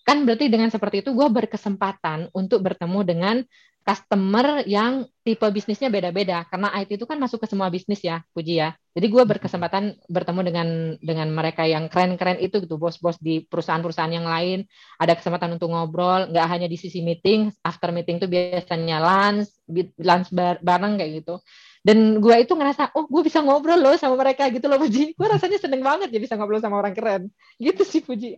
kan 0.00 0.18
berarti 0.24 0.48
dengan 0.48 0.72
seperti 0.72 1.04
itu 1.04 1.12
gue 1.12 1.28
berkesempatan 1.28 2.32
untuk 2.32 2.64
bertemu 2.64 3.00
dengan 3.04 3.36
customer 3.86 4.66
yang 4.66 5.06
tipe 5.22 5.46
bisnisnya 5.54 5.86
beda-beda. 5.86 6.42
Karena 6.50 6.74
IT 6.82 6.98
itu 6.98 7.06
kan 7.06 7.22
masuk 7.22 7.38
ke 7.38 7.46
semua 7.46 7.70
bisnis 7.70 8.02
ya 8.02 8.18
Puji 8.34 8.58
ya. 8.58 8.74
Jadi 8.98 9.06
gue 9.06 9.22
berkesempatan 9.22 9.94
bertemu 10.10 10.40
dengan 10.42 10.68
dengan 10.98 11.30
mereka 11.30 11.62
yang 11.62 11.86
keren-keren 11.86 12.42
itu 12.42 12.58
gitu. 12.66 12.82
Bos-bos 12.82 13.14
di 13.22 13.46
perusahaan-perusahaan 13.46 14.10
yang 14.10 14.26
lain 14.26 14.66
ada 14.98 15.14
kesempatan 15.14 15.54
untuk 15.54 15.70
ngobrol 15.70 16.26
nggak 16.34 16.46
hanya 16.50 16.66
di 16.66 16.74
sisi 16.74 16.98
meeting 16.98 17.54
after 17.62 17.94
meeting 17.94 18.18
tuh 18.18 18.26
biasanya 18.26 18.98
lunch 18.98 19.54
lunch 20.02 20.34
bareng 20.66 20.98
kayak 20.98 21.22
gitu. 21.22 21.38
Dan 21.86 22.18
gue 22.18 22.36
itu 22.42 22.58
ngerasa 22.58 22.90
oh 22.98 23.06
gue 23.06 23.22
bisa 23.22 23.38
ngobrol 23.38 23.78
loh 23.78 23.94
sama 23.94 24.18
mereka 24.18 24.50
gitu 24.50 24.66
loh 24.66 24.82
Puji. 24.82 25.14
Gue 25.14 25.30
rasanya 25.30 25.62
seneng 25.62 25.86
banget 25.86 26.10
ya 26.10 26.18
bisa 26.18 26.34
ngobrol 26.34 26.58
sama 26.58 26.82
orang 26.82 26.98
keren. 26.98 27.30
Gitu 27.62 27.86
sih 27.86 28.02
Puji 28.02 28.34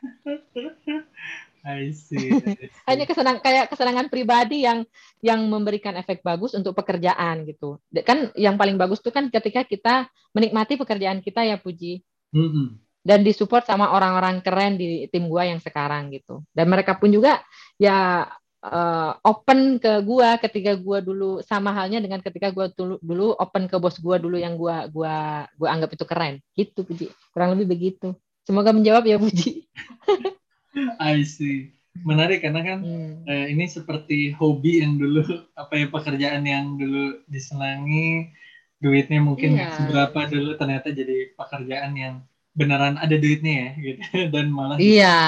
I 1.64 1.92
see. 1.92 2.32
I 2.32 2.40
see. 2.56 2.68
Hanya 2.88 3.04
kesenang 3.04 3.38
kayak 3.44 3.68
kesenangan 3.68 4.08
pribadi 4.08 4.64
yang 4.64 4.84
yang 5.20 5.44
memberikan 5.48 5.96
efek 5.96 6.24
bagus 6.24 6.56
untuk 6.56 6.72
pekerjaan 6.76 7.44
gitu. 7.44 7.80
Kan 8.04 8.32
yang 8.36 8.56
paling 8.56 8.80
bagus 8.80 9.04
tuh 9.04 9.12
kan 9.12 9.28
ketika 9.28 9.64
kita 9.64 10.08
menikmati 10.32 10.80
pekerjaan 10.80 11.20
kita 11.20 11.44
ya 11.44 11.60
Puji. 11.60 12.00
Mm 12.32 12.48
-hmm. 12.48 12.66
Dan 13.00 13.24
disupport 13.24 13.64
sama 13.64 13.96
orang-orang 13.96 14.44
keren 14.44 14.76
di 14.76 15.08
tim 15.08 15.28
gua 15.28 15.48
yang 15.48 15.60
sekarang 15.60 16.12
gitu. 16.12 16.44
Dan 16.52 16.68
mereka 16.68 17.00
pun 17.00 17.08
juga 17.08 17.40
ya 17.80 18.28
uh, 18.64 19.12
open 19.24 19.80
ke 19.80 20.04
gua 20.04 20.36
ketika 20.36 20.76
gua 20.76 21.00
dulu 21.00 21.40
sama 21.40 21.72
halnya 21.72 22.00
dengan 22.00 22.20
ketika 22.20 22.52
gua 22.52 22.68
dulu, 22.68 23.00
dulu 23.00 23.32
open 23.40 23.72
ke 23.72 23.76
bos 23.80 23.96
gua 24.00 24.20
dulu 24.20 24.36
yang 24.36 24.56
gua 24.56 24.84
gua 24.92 25.48
gua 25.56 25.68
anggap 25.72 25.96
itu 25.96 26.04
keren. 26.04 26.44
Gitu 26.52 26.84
Puji. 26.84 27.08
Kurang 27.32 27.56
lebih 27.56 27.72
begitu. 27.72 28.12
Semoga 28.44 28.72
menjawab 28.72 29.04
ya 29.08 29.16
Puji. 29.16 29.64
I 30.98 31.22
see. 31.26 31.74
Menarik 32.06 32.46
karena 32.46 32.62
kan 32.62 32.78
hmm. 32.86 33.26
eh, 33.26 33.46
ini 33.50 33.66
seperti 33.66 34.32
hobi 34.38 34.80
yang 34.80 34.96
dulu 34.96 35.26
apa 35.58 35.74
ya 35.74 35.86
pekerjaan 35.90 36.46
yang 36.46 36.78
dulu 36.78 37.18
disenangi 37.26 38.30
duitnya 38.80 39.20
mungkin 39.20 39.60
yeah. 39.60 39.74
seberapa 39.76 40.30
dulu 40.30 40.56
ternyata 40.56 40.88
jadi 40.94 41.36
pekerjaan 41.36 41.92
yang 41.98 42.14
beneran 42.56 42.96
ada 42.96 43.12
duitnya 43.12 43.52
ya 43.52 43.70
gitu 43.76 44.02
dan 44.32 44.46
malah 44.48 44.76
iya 44.80 45.18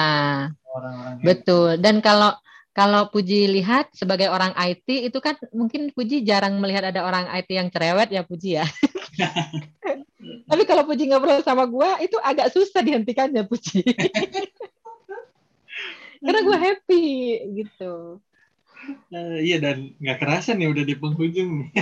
orang-orang 0.73 1.21
betul 1.21 1.77
dan 1.77 2.01
kalau 2.01 2.33
kalau 2.73 3.05
Puji 3.13 3.45
lihat 3.53 3.93
sebagai 3.93 4.33
orang 4.33 4.49
IT 4.57 5.13
itu 5.13 5.19
kan 5.21 5.37
mungkin 5.53 5.93
Puji 5.93 6.25
jarang 6.25 6.57
melihat 6.57 6.89
ada 6.89 7.05
orang 7.05 7.29
IT 7.29 7.53
yang 7.53 7.69
cerewet 7.69 8.09
ya 8.09 8.25
Puji 8.25 8.57
ya. 8.57 8.65
Tapi 10.49 10.63
kalau 10.65 10.81
Puji 10.89 11.05
ngobrol 11.05 11.45
sama 11.45 11.69
gua 11.69 12.01
itu 12.01 12.17
agak 12.17 12.49
susah 12.49 12.81
dihentikannya 12.81 13.45
Puji. 13.45 13.85
karena 16.23 16.39
gue 16.41 16.57
happy 16.65 17.05
gitu. 17.61 18.23
Uh, 19.13 19.39
iya 19.39 19.63
dan 19.63 19.95
nggak 19.95 20.19
kerasa 20.19 20.51
nih 20.55 20.67
udah 20.67 20.83
di 20.83 20.95
penghujung 20.95 21.67
nih. 21.67 21.69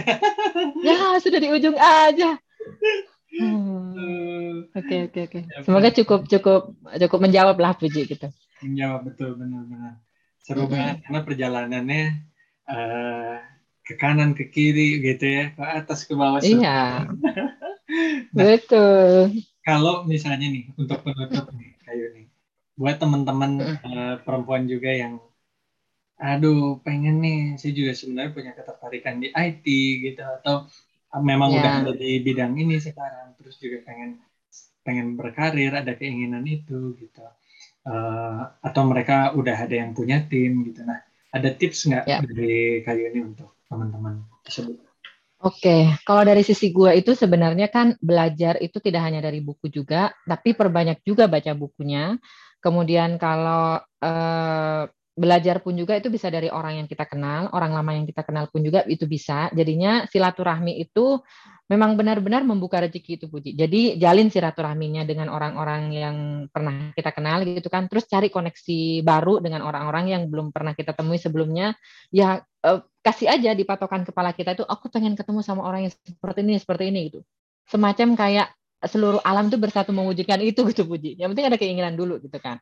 Ya 0.85 1.17
sudah 1.21 1.37
di 1.37 1.49
ujung 1.49 1.77
aja. 1.77 2.41
Hmm. 3.31 4.69
oke 4.73 4.95
oke 5.09 5.19
oke. 5.29 5.39
Semoga 5.61 5.89
cukup 5.93 6.25
cukup 6.25 6.73
cukup 6.77 7.19
menjawab 7.21 7.57
lah 7.57 7.73
puji 7.77 8.09
gitu. 8.09 8.27
Menjawab 8.61 9.07
betul 9.09 9.37
benar-benar 9.37 10.01
seru 10.41 10.65
hmm. 10.65 10.73
banget 10.73 10.97
karena 11.05 11.19
perjalanannya 11.21 12.03
uh, 12.65 13.37
ke 13.85 13.93
kanan 13.97 14.33
ke 14.33 14.49
kiri 14.49 15.01
gitu 15.01 15.25
ya 15.25 15.45
ke 15.53 15.61
atas 15.61 16.05
ke 16.09 16.13
bawah 16.17 16.41
iya. 16.41 17.05
nah, 18.35 18.45
betul. 18.45 19.37
kalau 19.61 20.05
misalnya 20.09 20.49
nih 20.49 20.73
untuk 20.73 21.01
penutup 21.05 21.49
nih 21.53 21.77
kayu 21.85 22.05
nih 22.17 22.25
buat 22.77 22.97
teman-teman 22.97 23.51
uh, 23.83 24.15
perempuan 24.23 24.65
juga 24.65 24.91
yang 24.91 25.19
aduh 26.21 26.77
pengen 26.85 27.17
nih 27.17 27.39
saya 27.57 27.73
juga 27.73 27.97
sebenarnya 27.97 28.31
punya 28.31 28.51
ketertarikan 28.53 29.17
di 29.17 29.33
IT 29.33 29.65
gitu 30.05 30.21
atau 30.21 30.69
memang 31.19 31.49
yeah. 31.51 31.57
udah 31.59 31.73
ada 31.81 31.93
di 31.97 32.21
bidang 32.21 32.53
ini 32.61 32.77
sekarang 32.77 33.33
terus 33.41 33.57
juga 33.57 33.81
pengen 33.83 34.21
pengen 34.85 35.17
berkarir 35.17 35.73
ada 35.73 35.97
keinginan 35.97 36.45
itu 36.45 36.93
gitu 37.01 37.25
uh, 37.89 38.53
atau 38.61 38.83
mereka 38.85 39.33
udah 39.33 39.65
ada 39.65 39.75
yang 39.81 39.97
punya 39.97 40.21
tim 40.29 40.61
gitu 40.61 40.85
nah 40.85 41.01
ada 41.33 41.49
tips 41.57 41.89
nggak 41.89 42.05
yeah. 42.05 42.21
dari 42.21 42.85
kayu 42.85 43.09
ini 43.09 43.19
untuk 43.33 43.57
teman-teman 43.65 44.21
tersebut 44.45 44.77
Oke, 45.41 45.57
okay. 45.65 45.81
kalau 46.05 46.21
dari 46.21 46.45
sisi 46.45 46.69
gue 46.69 47.01
itu 47.01 47.17
sebenarnya 47.17 47.65
kan 47.73 47.97
belajar 47.97 48.61
itu 48.61 48.77
tidak 48.77 49.09
hanya 49.09 49.25
dari 49.25 49.41
buku 49.41 49.73
juga, 49.73 50.13
tapi 50.21 50.53
perbanyak 50.53 51.01
juga 51.01 51.25
baca 51.25 51.57
bukunya. 51.57 52.13
Kemudian 52.61 53.17
kalau 53.17 53.81
eh, 53.81 54.83
belajar 55.11 55.59
pun 55.59 55.75
juga 55.75 55.99
itu 55.99 56.07
bisa 56.07 56.31
dari 56.31 56.47
orang 56.47 56.81
yang 56.83 56.87
kita 56.87 57.03
kenal, 57.03 57.51
orang 57.51 57.75
lama 57.75 57.91
yang 57.91 58.07
kita 58.07 58.23
kenal 58.23 58.47
pun 58.47 58.63
juga 58.63 58.87
itu 58.87 59.03
bisa. 59.05 59.51
Jadinya 59.51 60.07
silaturahmi 60.07 60.79
itu 60.79 61.19
memang 61.67 61.99
benar-benar 61.99 62.47
membuka 62.47 62.79
rezeki 62.79 63.19
itu 63.19 63.25
Puji. 63.27 63.51
Jadi 63.55 63.99
jalin 63.99 64.31
silaturahminya 64.31 65.03
dengan 65.03 65.27
orang-orang 65.27 65.91
yang 65.91 66.17
pernah 66.47 66.95
kita 66.95 67.11
kenal 67.11 67.43
gitu 67.43 67.67
kan. 67.67 67.91
Terus 67.91 68.07
cari 68.07 68.31
koneksi 68.31 69.03
baru 69.03 69.43
dengan 69.43 69.67
orang-orang 69.67 70.15
yang 70.15 70.23
belum 70.31 70.55
pernah 70.55 70.71
kita 70.71 70.95
temui 70.95 71.19
sebelumnya. 71.19 71.75
Ya 72.07 72.47
eh, 72.63 72.79
kasih 73.03 73.29
aja 73.35 73.51
di 73.51 73.67
patokan 73.67 74.07
kepala 74.07 74.31
kita 74.31 74.55
itu 74.55 74.63
aku 74.63 74.87
pengen 74.87 75.19
ketemu 75.19 75.43
sama 75.43 75.67
orang 75.67 75.91
yang 75.91 75.93
seperti 75.93 76.39
ini, 76.43 76.55
seperti 76.55 76.83
ini 76.87 76.99
gitu. 77.11 77.19
Semacam 77.67 78.15
kayak 78.15 78.47
seluruh 78.89 79.21
alam 79.21 79.49
itu 79.49 79.57
bersatu 79.61 79.93
mewujudkan 79.93 80.41
itu 80.41 80.65
gitu 80.71 80.85
Puji. 80.89 81.17
Yang 81.17 81.35
penting 81.35 81.47
ada 81.47 81.57
keinginan 81.57 81.93
dulu 81.93 82.17
gitu 82.21 82.37
kan. 82.41 82.57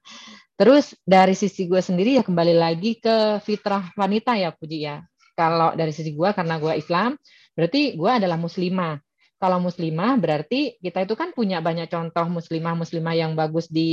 Terus 0.60 0.92
dari 1.08 1.34
sisi 1.36 1.66
gue 1.68 1.80
sendiri 1.80 2.20
ya 2.20 2.24
kembali 2.24 2.56
lagi 2.56 3.00
ke 3.00 3.40
fitrah 3.44 3.92
wanita 3.96 4.36
ya 4.36 4.52
Puji 4.52 4.80
ya. 4.84 5.04
Kalau 5.40 5.72
dari 5.72 5.96
sisi 5.96 6.12
gue 6.12 6.30
karena 6.36 6.60
gue 6.60 6.76
Islam, 6.76 7.16
berarti 7.56 7.96
gue 7.96 8.12
adalah 8.12 8.36
muslimah. 8.36 9.00
Kalau 9.40 9.64
muslimah 9.64 10.20
berarti 10.20 10.76
kita 10.84 11.08
itu 11.08 11.16
kan 11.16 11.32
punya 11.32 11.64
banyak 11.64 11.88
contoh 11.88 12.28
muslimah-muslimah 12.28 13.16
yang 13.16 13.32
bagus 13.40 13.72
di 13.72 13.88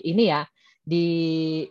ini 0.00 0.32
ya, 0.32 0.48
di 0.80 1.04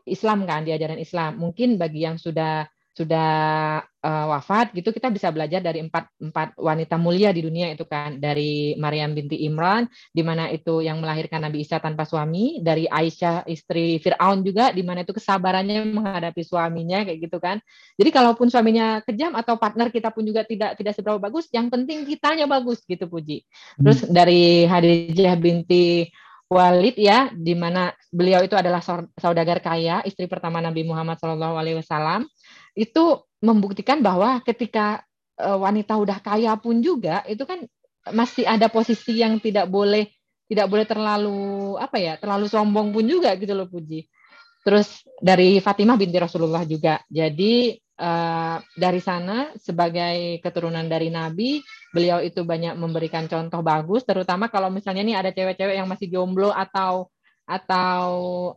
Islam 0.06 0.46
kan, 0.46 0.62
di 0.62 0.70
ajaran 0.78 1.02
Islam. 1.02 1.42
Mungkin 1.42 1.82
bagi 1.82 2.06
yang 2.06 2.22
sudah 2.22 2.70
sudah 2.96 3.84
uh, 3.84 4.26
wafat 4.32 4.72
gitu 4.72 4.96
kita 4.96 5.12
bisa 5.12 5.28
belajar 5.28 5.60
dari 5.60 5.84
empat 5.84 6.08
empat 6.16 6.56
wanita 6.56 6.96
mulia 6.96 7.36
di 7.36 7.44
dunia 7.44 7.76
itu 7.76 7.84
kan. 7.84 8.16
Dari 8.24 8.80
Maryam 8.80 9.12
binti 9.12 9.44
Imran 9.44 9.84
di 10.16 10.24
mana 10.24 10.48
itu 10.48 10.80
yang 10.80 11.04
melahirkan 11.04 11.44
Nabi 11.44 11.68
Isa 11.68 11.84
tanpa 11.84 12.08
suami. 12.08 12.64
Dari 12.64 12.88
Aisyah 12.88 13.44
istri 13.52 14.00
Fir'aun 14.00 14.48
juga 14.48 14.72
di 14.72 14.80
mana 14.80 15.04
itu 15.04 15.12
kesabarannya 15.12 15.92
menghadapi 15.92 16.40
suaminya 16.40 17.04
kayak 17.04 17.20
gitu 17.20 17.38
kan. 17.44 17.60
Jadi 18.00 18.10
kalaupun 18.16 18.48
suaminya 18.48 19.04
kejam 19.04 19.36
atau 19.36 19.60
partner 19.60 19.92
kita 19.92 20.16
pun 20.16 20.24
juga 20.24 20.48
tidak 20.48 20.80
tidak 20.80 20.96
seberapa 20.96 21.20
bagus 21.20 21.52
yang 21.52 21.68
penting 21.68 22.08
kitanya 22.08 22.48
bagus 22.48 22.80
gitu 22.88 23.12
puji. 23.12 23.44
Terus 23.76 24.08
hmm. 24.08 24.12
dari 24.16 24.64
Hadijah 24.64 25.36
binti 25.36 26.08
Walid 26.46 26.94
ya, 27.02 27.34
di 27.34 27.58
mana 27.58 27.90
beliau 28.14 28.46
itu 28.46 28.54
adalah 28.54 28.78
saudagar 29.18 29.66
kaya, 29.66 30.06
istri 30.06 30.30
pertama 30.30 30.62
Nabi 30.62 30.86
Muhammad 30.86 31.18
SAW, 31.18 32.22
itu 32.76 33.24
membuktikan 33.40 34.04
bahwa 34.04 34.44
ketika 34.44 35.02
uh, 35.40 35.58
wanita 35.58 35.96
udah 35.96 36.20
kaya 36.20 36.54
pun 36.60 36.84
juga 36.84 37.24
itu 37.26 37.48
kan 37.48 37.64
masih 38.12 38.46
ada 38.46 38.70
posisi 38.70 39.24
yang 39.24 39.42
tidak 39.42 39.66
boleh 39.72 40.12
tidak 40.46 40.70
boleh 40.70 40.86
terlalu 40.86 41.74
apa 41.82 41.98
ya 41.98 42.14
terlalu 42.22 42.46
sombong 42.46 42.94
pun 42.94 43.06
juga 43.08 43.34
gitu 43.34 43.56
loh 43.58 43.66
puji. 43.66 44.06
Terus 44.62 45.02
dari 45.22 45.62
Fatimah 45.62 45.98
binti 45.98 46.18
Rasulullah 46.18 46.66
juga. 46.66 47.02
Jadi 47.10 47.74
uh, 48.02 48.58
dari 48.76 49.02
sana 49.02 49.54
sebagai 49.58 50.42
keturunan 50.42 50.86
dari 50.86 51.10
Nabi 51.10 51.62
beliau 51.94 52.20
itu 52.20 52.44
banyak 52.44 52.76
memberikan 52.76 53.26
contoh 53.26 53.64
bagus 53.64 54.04
terutama 54.04 54.52
kalau 54.52 54.68
misalnya 54.68 55.02
nih 55.06 55.16
ada 55.16 55.32
cewek-cewek 55.32 55.80
yang 55.80 55.88
masih 55.88 56.12
jomblo 56.12 56.52
atau 56.52 57.08
atau 57.46 58.06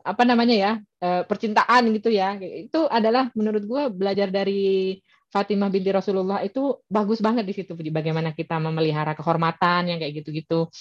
apa 0.01 0.25
namanya 0.25 0.57
ya 0.57 0.73
uh, 1.05 1.23
percintaan 1.29 1.93
gitu 1.93 2.09
ya. 2.09 2.35
Itu 2.41 2.89
adalah 2.89 3.29
menurut 3.37 3.63
gue 3.65 3.83
belajar 3.93 4.33
dari 4.33 4.97
Fatimah 5.29 5.69
binti 5.69 5.93
Rasulullah 5.93 6.41
itu 6.41 6.81
bagus 6.89 7.21
banget 7.21 7.45
di 7.45 7.53
situ 7.53 7.77
bagaimana 7.77 8.33
kita 8.33 8.57
memelihara 8.57 9.13
kehormatan 9.13 9.93
yang 9.93 9.99
kayak 10.01 10.25
gitu-gitu 10.25 10.73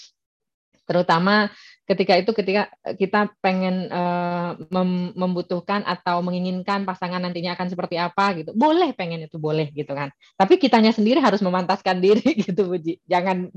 terutama 0.88 1.52
ketika 1.88 2.20
itu 2.20 2.32
ketika 2.36 2.68
kita 3.00 3.32
pengen 3.40 3.88
uh, 3.88 4.60
mem 4.68 5.16
membutuhkan 5.16 5.88
atau 5.88 6.20
menginginkan 6.20 6.84
pasangan 6.84 7.24
nantinya 7.24 7.56
akan 7.56 7.68
seperti 7.72 7.96
apa 7.96 8.36
gitu. 8.44 8.52
Boleh 8.52 8.92
pengen 8.92 9.24
itu 9.24 9.40
boleh 9.40 9.72
gitu 9.72 9.96
kan. 9.96 10.12
Tapi 10.36 10.60
kitanya 10.60 10.92
sendiri 10.92 11.24
harus 11.24 11.40
memantaskan 11.40 12.00
diri 12.06 12.36
gitu 12.36 12.68
Puji 12.68 13.00
jangan 13.08 13.48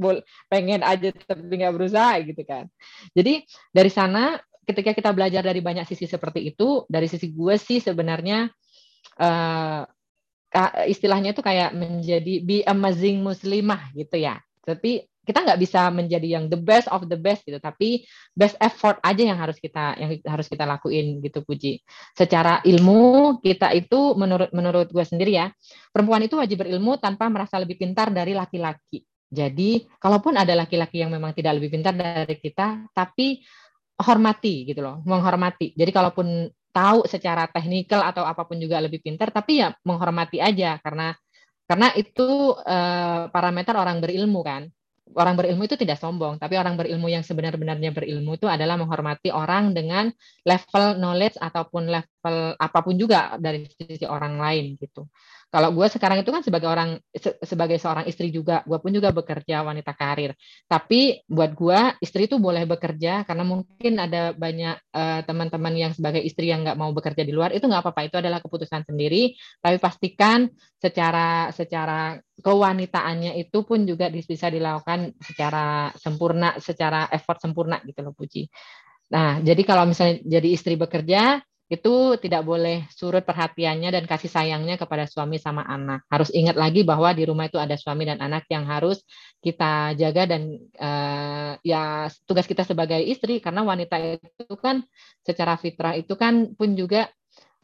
pengen 0.47 0.87
aja 0.87 1.11
tapi 1.27 1.43
nggak 1.43 1.75
berusaha 1.75 2.23
gitu 2.23 2.43
kan. 2.47 2.71
Jadi 3.15 3.43
dari 3.75 3.91
sana 3.91 4.39
ketika 4.63 4.95
kita 4.95 5.11
belajar 5.11 5.43
dari 5.43 5.59
banyak 5.59 5.83
sisi 5.83 6.07
seperti 6.07 6.47
itu 6.55 6.87
dari 6.87 7.11
sisi 7.11 7.35
gue 7.35 7.59
sih 7.59 7.83
sebenarnya 7.83 8.47
uh, 9.19 9.83
istilahnya 10.87 11.35
itu 11.35 11.43
kayak 11.43 11.75
menjadi 11.75 12.35
be 12.47 12.63
amazing 12.63 13.27
muslimah 13.27 13.91
gitu 13.99 14.23
ya. 14.23 14.39
Tapi 14.63 15.10
kita 15.31 15.47
nggak 15.47 15.61
bisa 15.63 15.87
menjadi 15.95 16.27
yang 16.27 16.51
the 16.51 16.59
best 16.59 16.91
of 16.91 17.07
the 17.07 17.15
best 17.15 17.47
gitu, 17.47 17.63
tapi 17.63 18.03
best 18.35 18.59
effort 18.59 18.99
aja 19.07 19.23
yang 19.23 19.39
harus 19.39 19.63
kita 19.63 19.95
yang 19.95 20.11
harus 20.27 20.51
kita 20.51 20.67
lakuin 20.67 21.23
gitu 21.23 21.47
Puji. 21.47 21.79
Secara 22.19 22.59
ilmu 22.67 23.39
kita 23.39 23.71
itu 23.79 24.19
menurut 24.19 24.51
menurut 24.51 24.91
gue 24.91 25.05
sendiri 25.07 25.39
ya, 25.39 25.47
perempuan 25.95 26.27
itu 26.27 26.35
wajib 26.35 26.67
berilmu 26.67 26.99
tanpa 26.99 27.31
merasa 27.31 27.63
lebih 27.63 27.79
pintar 27.79 28.11
dari 28.11 28.35
laki-laki. 28.35 29.07
Jadi 29.31 29.87
kalaupun 30.03 30.35
ada 30.35 30.59
laki-laki 30.59 31.07
yang 31.07 31.15
memang 31.15 31.31
tidak 31.31 31.63
lebih 31.63 31.79
pintar 31.79 31.95
dari 31.95 32.35
kita, 32.35 32.91
tapi 32.91 33.39
hormati 34.03 34.67
gitu 34.67 34.83
loh, 34.83 34.99
menghormati. 35.07 35.79
Jadi 35.79 35.91
kalaupun 35.95 36.51
tahu 36.71 37.07
secara 37.07 37.47
teknikal 37.51 38.03
atau 38.03 38.23
apa 38.27 38.47
pun 38.47 38.59
juga 38.59 38.79
lebih 38.79 39.03
pintar 39.03 39.35
tapi 39.35 39.63
ya 39.63 39.75
menghormati 39.83 40.39
aja 40.39 40.79
karena 40.79 41.15
karena 41.67 41.95
itu 41.99 42.55
uh, 42.55 43.31
parameter 43.31 43.75
orang 43.79 43.99
berilmu 43.99 44.43
kan 44.43 44.71
orang 45.17 45.35
berilmu 45.35 45.63
itu 45.67 45.75
tidak 45.75 45.99
sombong 45.99 46.39
tapi 46.39 46.55
orang 46.55 46.79
berilmu 46.79 47.11
yang 47.11 47.27
sebenar-benarnya 47.27 47.91
berilmu 47.91 48.39
itu 48.39 48.47
adalah 48.47 48.79
menghormati 48.79 49.35
orang 49.35 49.75
dengan 49.75 50.11
level 50.47 50.99
knowledge 50.99 51.37
ataupun 51.39 51.91
level 51.91 52.37
apa 52.55 52.79
pun 52.83 52.95
juga 52.95 53.35
dari 53.39 53.67
sisi 53.67 54.07
orang 54.07 54.39
lain 54.39 54.79
gitu 54.79 55.07
kalau 55.51 55.75
gue 55.75 55.87
sekarang 55.91 56.23
itu 56.23 56.31
kan 56.31 56.47
sebagai 56.47 56.71
orang 56.71 57.03
se 57.11 57.35
sebagai 57.43 57.75
seorang 57.83 58.07
istri 58.07 58.31
juga, 58.31 58.63
gue 58.63 58.79
pun 58.79 58.95
juga 58.95 59.11
bekerja 59.11 59.67
wanita 59.67 59.99
karir. 59.99 60.39
Tapi 60.71 61.27
buat 61.27 61.51
gue 61.59 61.81
istri 61.99 62.31
itu 62.31 62.39
boleh 62.39 62.71
bekerja 62.71 63.27
karena 63.27 63.43
mungkin 63.43 63.99
ada 63.99 64.31
banyak 64.31 64.79
uh, 64.95 65.21
teman-teman 65.27 65.75
yang 65.75 65.93
sebagai 65.93 66.23
istri 66.23 66.55
yang 66.55 66.63
nggak 66.63 66.79
mau 66.79 66.95
bekerja 66.95 67.27
di 67.27 67.35
luar 67.35 67.51
itu 67.51 67.67
nggak 67.67 67.83
apa-apa 67.83 68.07
itu 68.07 68.17
adalah 68.23 68.39
keputusan 68.39 68.87
sendiri. 68.87 69.35
Tapi 69.59 69.77
pastikan 69.83 70.47
secara 70.79 71.51
secara 71.51 72.15
kewanitaannya 72.39 73.35
itu 73.43 73.67
pun 73.67 73.83
juga 73.83 74.07
bisa 74.09 74.47
dilakukan 74.47 75.19
secara 75.19 75.91
sempurna, 75.99 76.63
secara 76.63 77.11
effort 77.11 77.43
sempurna 77.43 77.83
gitu 77.83 78.07
loh 78.07 78.15
Puji. 78.15 78.47
Nah, 79.11 79.43
jadi 79.43 79.67
kalau 79.67 79.91
misalnya 79.91 80.23
jadi 80.23 80.49
istri 80.55 80.79
bekerja, 80.79 81.43
itu 81.71 82.19
tidak 82.19 82.43
boleh 82.43 82.83
surut 82.91 83.23
perhatiannya 83.23 83.95
dan 83.95 84.05
kasih 84.11 84.27
sayangnya 84.27 84.75
kepada 84.75 85.07
suami 85.07 85.39
sama 85.39 85.63
anak. 85.63 86.03
Harus 86.11 86.35
ingat 86.35 86.59
lagi 86.59 86.83
bahwa 86.83 87.15
di 87.15 87.23
rumah 87.23 87.47
itu 87.47 87.63
ada 87.63 87.79
suami 87.79 88.11
dan 88.11 88.19
anak 88.19 88.51
yang 88.51 88.67
harus 88.67 89.07
kita 89.39 89.95
jaga 89.95 90.27
dan 90.27 90.59
uh, 90.83 91.55
ya 91.63 92.11
tugas 92.27 92.51
kita 92.51 92.67
sebagai 92.67 92.99
istri 92.99 93.39
karena 93.39 93.63
wanita 93.63 94.03
itu 94.03 94.55
kan 94.59 94.83
secara 95.23 95.55
fitrah 95.55 95.95
itu 95.95 96.19
kan 96.19 96.59
pun 96.59 96.75
juga 96.75 97.07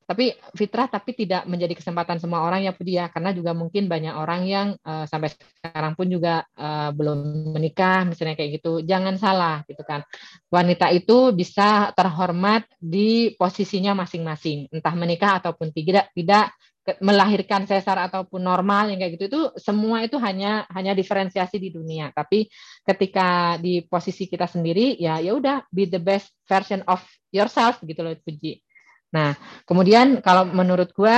tapi 0.07 0.39
fitrah 0.55 0.87
tapi 0.87 1.19
tidak 1.19 1.51
menjadi 1.51 1.75
kesempatan 1.75 2.23
semua 2.23 2.47
orang 2.47 2.63
ya 2.63 2.71
Pudi 2.71 2.95
ya. 2.95 3.11
Karena 3.11 3.35
juga 3.35 3.59
mungkin 3.59 3.91
banyak 3.91 4.15
orang 4.15 4.47
yang 4.47 4.69
uh, 4.87 5.03
sampai 5.03 5.35
sekarang 5.35 5.99
pun 5.99 6.07
juga 6.07 6.47
uh, 6.55 6.95
belum 6.95 7.51
menikah 7.51 8.07
misalnya 8.07 8.39
kayak 8.39 8.63
gitu. 8.63 8.87
Jangan 8.87 9.19
salah 9.19 9.67
gitu 9.67 9.83
kan. 9.83 10.07
Wanita 10.47 10.95
itu 10.95 11.35
bisa 11.35 11.91
terhormat 11.91 12.71
di 12.79 13.35
posisinya 13.35 13.99
masing-masing. 13.99 14.71
Entah 14.71 14.95
menikah 14.95 15.43
ataupun 15.43 15.75
tidak 15.75 16.15
tidak 16.15 16.55
melahirkan 17.03 17.67
sesar 17.67 17.99
ataupun 18.07 18.47
normal 18.47 18.95
yang 18.95 19.03
kayak 19.03 19.19
gitu. 19.19 19.27
Itu 19.27 19.43
semua 19.59 20.07
itu 20.07 20.23
hanya 20.23 20.71
hanya 20.71 20.95
diferensiasi 20.95 21.59
di 21.59 21.75
dunia. 21.75 22.15
Tapi 22.15 22.47
ketika 22.87 23.59
di 23.59 23.83
posisi 23.83 24.31
kita 24.31 24.47
sendiri 24.47 24.95
ya 25.03 25.19
ya 25.19 25.35
udah 25.35 25.67
be 25.75 25.91
the 25.91 25.99
best 25.99 26.31
version 26.47 26.87
of 26.87 27.03
yourself 27.35 27.83
gitu 27.83 28.07
loh 28.07 28.15
Puji 28.23 28.66
Nah, 29.15 29.39
kemudian 29.69 30.19
kalau 30.25 30.49
menurut 30.49 30.91
gue 30.91 31.17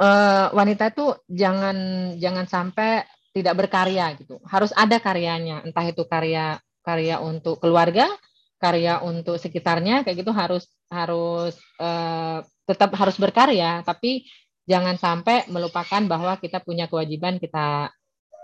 uh, 0.00 0.46
wanita 0.54 0.90
itu 0.92 1.12
jangan 1.28 1.76
jangan 2.16 2.46
sampai 2.48 3.04
tidak 3.36 3.54
berkarya 3.66 4.16
gitu. 4.18 4.40
Harus 4.48 4.74
ada 4.74 4.96
karyanya, 4.98 5.62
entah 5.62 5.86
itu 5.86 6.02
karya 6.08 6.58
karya 6.80 7.20
untuk 7.20 7.60
keluarga, 7.60 8.08
karya 8.56 8.98
untuk 9.04 9.36
sekitarnya 9.36 10.02
kayak 10.02 10.24
gitu 10.24 10.32
harus 10.32 10.66
harus 10.90 11.54
uh, 11.78 12.42
tetap 12.66 12.90
harus 12.98 13.16
berkarya, 13.20 13.84
tapi 13.86 14.26
jangan 14.66 14.96
sampai 14.98 15.46
melupakan 15.50 16.02
bahwa 16.06 16.38
kita 16.38 16.62
punya 16.62 16.86
kewajiban 16.86 17.42
kita 17.42 17.90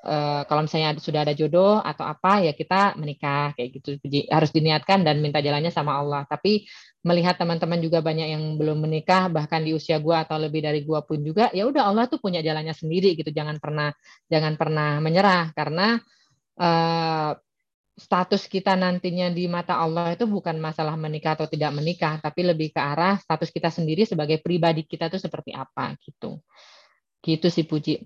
uh, 0.07 0.43
kalau 0.47 0.67
misalnya 0.67 0.99
sudah 0.99 1.27
ada 1.27 1.35
jodoh 1.35 1.83
atau 1.83 2.07
apa 2.07 2.47
ya 2.47 2.53
kita 2.55 2.95
menikah 2.99 3.55
kayak 3.59 3.83
gitu. 3.83 3.99
Harus 4.31 4.51
diniatkan 4.55 5.03
dan 5.03 5.19
minta 5.19 5.43
jalannya 5.43 5.71
sama 5.75 5.99
Allah. 5.99 6.23
Tapi 6.27 6.67
melihat 7.07 7.39
teman-teman 7.39 7.79
juga 7.79 8.03
banyak 8.03 8.35
yang 8.35 8.45
belum 8.59 8.83
menikah 8.83 9.31
bahkan 9.31 9.63
di 9.63 9.71
usia 9.71 10.03
gua 10.03 10.27
atau 10.27 10.35
lebih 10.43 10.67
dari 10.67 10.83
gua 10.83 11.07
pun 11.07 11.23
juga 11.23 11.55
ya 11.55 11.63
udah 11.71 11.87
Allah 11.87 12.11
tuh 12.11 12.19
punya 12.19 12.43
jalannya 12.43 12.75
sendiri 12.75 13.15
gitu. 13.15 13.31
Jangan 13.31 13.63
pernah 13.63 13.95
jangan 14.27 14.59
pernah 14.59 14.99
menyerah. 14.99 15.55
Karena 15.55 15.95
uh, 16.59 17.33
status 17.97 18.51
kita 18.51 18.75
nantinya 18.75 19.31
di 19.31 19.47
mata 19.47 19.79
Allah 19.79 20.19
itu 20.19 20.27
bukan 20.27 20.59
masalah 20.59 20.99
menikah 20.99 21.39
atau 21.39 21.49
tidak 21.49 21.73
menikah 21.73 22.21
tapi 22.21 22.45
lebih 22.45 22.75
ke 22.75 22.81
arah 22.83 23.17
status 23.17 23.49
kita 23.49 23.73
sendiri 23.73 24.05
sebagai 24.05 24.43
pribadi 24.43 24.83
kita 24.83 25.07
itu 25.07 25.23
seperti 25.23 25.55
apa 25.55 25.95
gitu. 26.03 26.43
Gitu 27.23 27.47
sih 27.55 27.65
puji. 27.65 28.03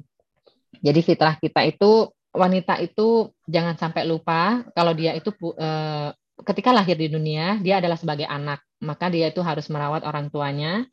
Jadi 0.78 1.00
fitrah 1.00 1.40
kita 1.40 1.64
itu 1.64 2.12
wanita 2.30 2.78
itu 2.78 3.32
jangan 3.48 3.74
sampai 3.74 4.06
lupa 4.06 4.62
kalau 4.70 4.94
dia 4.94 5.18
itu 5.18 5.34
uh, 5.42 6.14
ketika 6.44 6.70
lahir 6.72 6.96
di 6.96 7.08
dunia 7.12 7.60
dia 7.60 7.78
adalah 7.78 7.96
sebagai 7.96 8.26
anak 8.26 8.64
maka 8.80 9.12
dia 9.12 9.28
itu 9.28 9.40
harus 9.44 9.68
merawat 9.68 10.02
orang 10.04 10.32
tuanya 10.32 10.88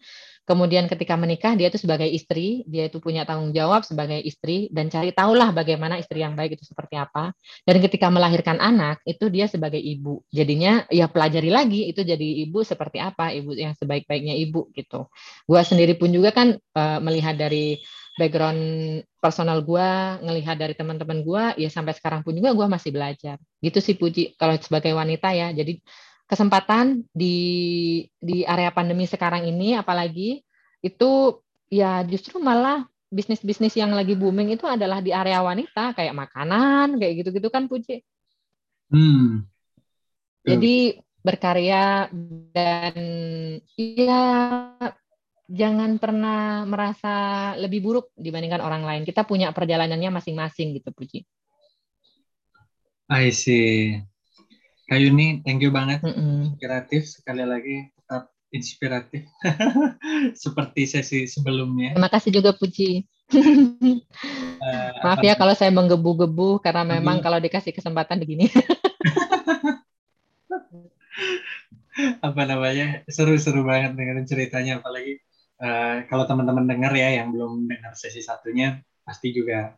kemudian 0.48 0.88
ketika 0.88 1.20
menikah 1.20 1.54
dia 1.60 1.68
itu 1.68 1.76
sebagai 1.76 2.08
istri 2.08 2.64
dia 2.64 2.88
itu 2.88 3.04
punya 3.04 3.28
tanggung 3.28 3.52
jawab 3.52 3.84
sebagai 3.84 4.18
istri 4.24 4.72
dan 4.72 4.88
cari 4.88 5.12
tahulah 5.12 5.52
bagaimana 5.52 6.00
istri 6.00 6.24
yang 6.24 6.40
baik 6.40 6.56
itu 6.56 6.64
seperti 6.64 6.96
apa 6.96 7.36
dan 7.68 7.76
ketika 7.84 8.08
melahirkan 8.08 8.58
anak 8.64 9.04
itu 9.04 9.28
dia 9.28 9.52
sebagai 9.52 9.78
ibu 9.78 10.24
jadinya 10.32 10.88
ya 10.88 11.12
pelajari 11.12 11.52
lagi 11.52 11.92
itu 11.92 12.00
jadi 12.02 12.48
ibu 12.48 12.64
seperti 12.64 13.04
apa 13.04 13.36
ibu 13.36 13.52
yang 13.52 13.76
sebaik-baiknya 13.76 14.40
ibu 14.40 14.72
gitu 14.72 15.12
gua 15.44 15.62
sendiri 15.68 16.00
pun 16.00 16.16
juga 16.16 16.32
kan 16.32 16.56
uh, 16.56 17.00
melihat 17.04 17.36
dari 17.36 17.84
background 18.18 18.62
personal 19.22 19.62
gue, 19.62 19.90
ngelihat 20.26 20.58
dari 20.58 20.74
teman-teman 20.74 21.22
gue, 21.22 21.44
ya 21.62 21.70
sampai 21.70 21.94
sekarang 21.94 22.26
pun 22.26 22.34
juga 22.34 22.58
gue 22.58 22.66
masih 22.66 22.90
belajar. 22.90 23.38
Gitu 23.62 23.78
sih 23.78 23.94
Puji, 23.94 24.34
kalau 24.34 24.58
sebagai 24.58 24.98
wanita 24.98 25.38
ya. 25.38 25.54
Jadi 25.54 25.78
kesempatan 26.28 27.08
di 27.16 28.04
di 28.20 28.44
area 28.44 28.70
pandemi 28.76 29.08
sekarang 29.08 29.48
ini, 29.48 29.80
apalagi 29.80 30.44
itu 30.84 31.42
ya 31.72 32.04
justru 32.04 32.38
malah 32.38 32.86
bisnis-bisnis 33.08 33.80
yang 33.80 33.96
lagi 33.96 34.14
booming 34.20 34.52
itu 34.52 34.68
adalah 34.68 35.00
di 35.00 35.16
area 35.16 35.40
wanita 35.40 35.96
kayak 35.96 36.12
makanan 36.12 37.00
kayak 37.00 37.24
gitu-gitu 37.24 37.48
kan 37.48 37.72
Puji. 37.72 38.04
Hmm. 38.92 39.48
Jadi 40.44 41.00
berkarya 41.24 42.08
dan 42.56 42.96
ya 43.76 44.24
jangan 45.48 45.96
pernah 46.00 46.68
merasa 46.68 47.16
lebih 47.56 47.80
buruk 47.84 48.12
dibandingkan 48.16 48.64
orang 48.64 48.84
lain. 48.84 49.04
Kita 49.08 49.24
punya 49.24 49.56
perjalanannya 49.56 50.12
masing-masing 50.12 50.76
gitu 50.76 50.92
Puji. 50.92 51.24
I 53.08 53.32
see. 53.32 54.04
Kayu 54.88 55.12
ini 55.12 55.44
thank 55.44 55.60
you 55.60 55.68
banget. 55.68 56.00
Mm 56.00 56.16
-mm. 56.16 56.56
Inspiratif 56.56 57.04
sekali 57.12 57.44
lagi 57.44 57.92
tetap 57.92 58.32
inspiratif 58.56 59.28
seperti 60.48 60.88
sesi 60.88 61.28
sebelumnya. 61.28 61.92
Terima 61.92 62.08
kasih 62.08 62.32
juga 62.32 62.56
Puji. 62.56 63.04
uh, 63.36 64.00
Maaf 65.04 65.20
ya 65.20 65.36
kalau 65.36 65.52
saya 65.52 65.76
menggebu-gebu 65.76 66.64
karena 66.64 66.88
memang 66.88 67.20
kalau 67.20 67.36
dikasih 67.44 67.76
kesempatan 67.76 68.24
begini. 68.24 68.48
apa 72.22 72.42
namanya 72.46 73.02
seru-seru 73.10 73.66
banget 73.66 73.98
dengan 73.98 74.22
ceritanya 74.24 74.80
apalagi 74.80 75.18
uh, 75.60 76.06
kalau 76.06 76.30
teman-teman 76.30 76.70
dengar 76.70 76.94
ya 76.94 77.10
yang 77.20 77.34
belum 77.34 77.66
dengar 77.66 77.98
sesi 77.98 78.22
satunya 78.22 78.86
pasti 79.02 79.34
juga 79.34 79.74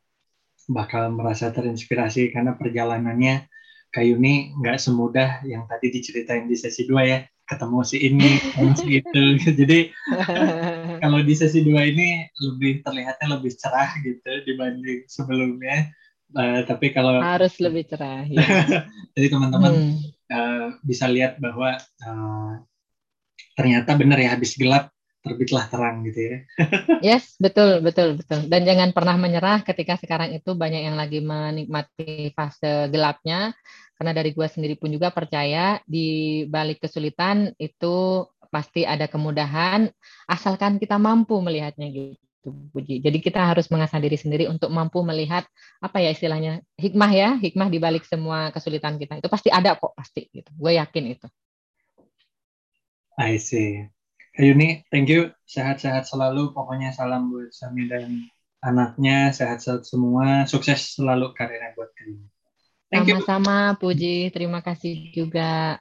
bakal 0.67 1.15
merasa 1.15 1.49
terinspirasi 1.49 2.29
karena 2.35 2.59
perjalanannya 2.59 3.47
Kayuni 3.89 4.53
nggak 4.61 4.77
semudah 4.77 5.41
yang 5.49 5.65
tadi 5.65 5.89
diceritain 5.89 6.45
di 6.45 6.53
sesi 6.53 6.85
dua 6.85 7.01
ya 7.05 7.19
ketemu 7.49 7.81
si 7.81 7.97
ini 7.97 8.29
ketemu 8.37 8.73
si 8.77 8.87
itu 9.01 9.23
jadi 9.65 9.79
kalau 11.03 11.19
di 11.25 11.33
sesi 11.33 11.65
dua 11.65 11.89
ini 11.89 12.29
lebih 12.37 12.85
terlihatnya 12.85 13.27
lebih 13.41 13.51
cerah 13.57 13.89
gitu 14.05 14.45
dibanding 14.45 15.09
sebelumnya 15.09 15.89
uh, 16.37 16.61
tapi 16.69 16.93
kalau 16.93 17.17
harus 17.17 17.57
lebih 17.57 17.89
cerah 17.89 18.21
ya. 18.29 18.45
jadi 19.17 19.27
teman-teman 19.33 19.73
hmm. 19.73 19.93
uh, 20.29 20.67
bisa 20.85 21.09
lihat 21.09 21.41
bahwa 21.41 21.81
uh, 22.05 22.53
ternyata 23.57 23.97
benar 23.97 24.21
ya 24.21 24.37
habis 24.37 24.53
gelap 24.53 24.93
terbitlah 25.19 25.67
terang 25.67 26.07
gitu 26.07 26.19
ya. 26.19 26.37
yes, 27.15 27.35
betul, 27.35 27.83
betul, 27.83 28.15
betul. 28.15 28.47
Dan 28.47 28.63
jangan 28.63 28.95
pernah 28.95 29.19
menyerah 29.19 29.61
ketika 29.67 29.99
sekarang 29.99 30.31
itu 30.31 30.55
banyak 30.55 30.87
yang 30.87 30.95
lagi 30.95 31.19
menikmati 31.19 32.31
fase 32.31 32.87
gelapnya. 32.87 33.51
Karena 33.99 34.15
dari 34.15 34.31
gue 34.31 34.47
sendiri 34.47 34.79
pun 34.79 34.87
juga 34.95 35.11
percaya 35.11 35.83
di 35.83 36.47
balik 36.47 36.79
kesulitan 36.79 37.51
itu 37.59 38.23
pasti 38.47 38.87
ada 38.87 39.05
kemudahan, 39.11 39.91
asalkan 40.25 40.79
kita 40.79 40.95
mampu 40.95 41.35
melihatnya 41.43 41.91
gitu. 41.91 42.15
Puji. 42.71 43.03
Jadi 43.03 43.19
kita 43.19 43.43
harus 43.43 43.67
mengasah 43.67 43.99
diri 43.99 44.15
sendiri 44.15 44.47
untuk 44.47 44.71
mampu 44.71 45.03
melihat 45.03 45.43
apa 45.83 45.99
ya 45.99 46.15
istilahnya 46.15 46.63
hikmah 46.79 47.11
ya, 47.11 47.29
hikmah 47.35 47.67
di 47.67 47.77
balik 47.83 48.07
semua 48.07 48.55
kesulitan 48.55 48.95
kita. 48.95 49.19
Itu 49.19 49.27
pasti 49.27 49.51
ada 49.51 49.75
kok 49.75 49.91
pasti 49.91 50.31
gitu. 50.31 50.47
Gue 50.55 50.79
yakin 50.79 51.19
itu. 51.19 51.27
I 53.19 53.35
see. 53.35 53.98
Yuni, 54.39 54.87
thank 54.87 55.11
you. 55.11 55.35
Sehat-sehat 55.43 56.07
selalu. 56.07 56.55
Pokoknya 56.55 56.95
salam 56.95 57.27
buat 57.27 57.51
Sami 57.51 57.91
dan 57.91 58.23
anaknya. 58.63 59.35
Sehat-sehat 59.35 59.83
semua. 59.83 60.47
Sukses 60.47 60.95
selalu 60.95 61.35
karirnya 61.35 61.75
buat 61.75 61.91
kalian. 61.99 62.23
Sama-sama, 62.89 63.75
Puji. 63.75 64.31
Terima 64.31 64.63
kasih 64.63 65.11
juga. 65.11 65.77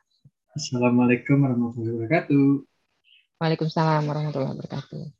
Assalamualaikum 0.59 1.39
warahmatullahi 1.39 1.95
wabarakatuh. 2.03 2.47
Waalaikumsalam 3.39 4.03
warahmatullahi 4.11 4.59
wabarakatuh. 4.59 5.18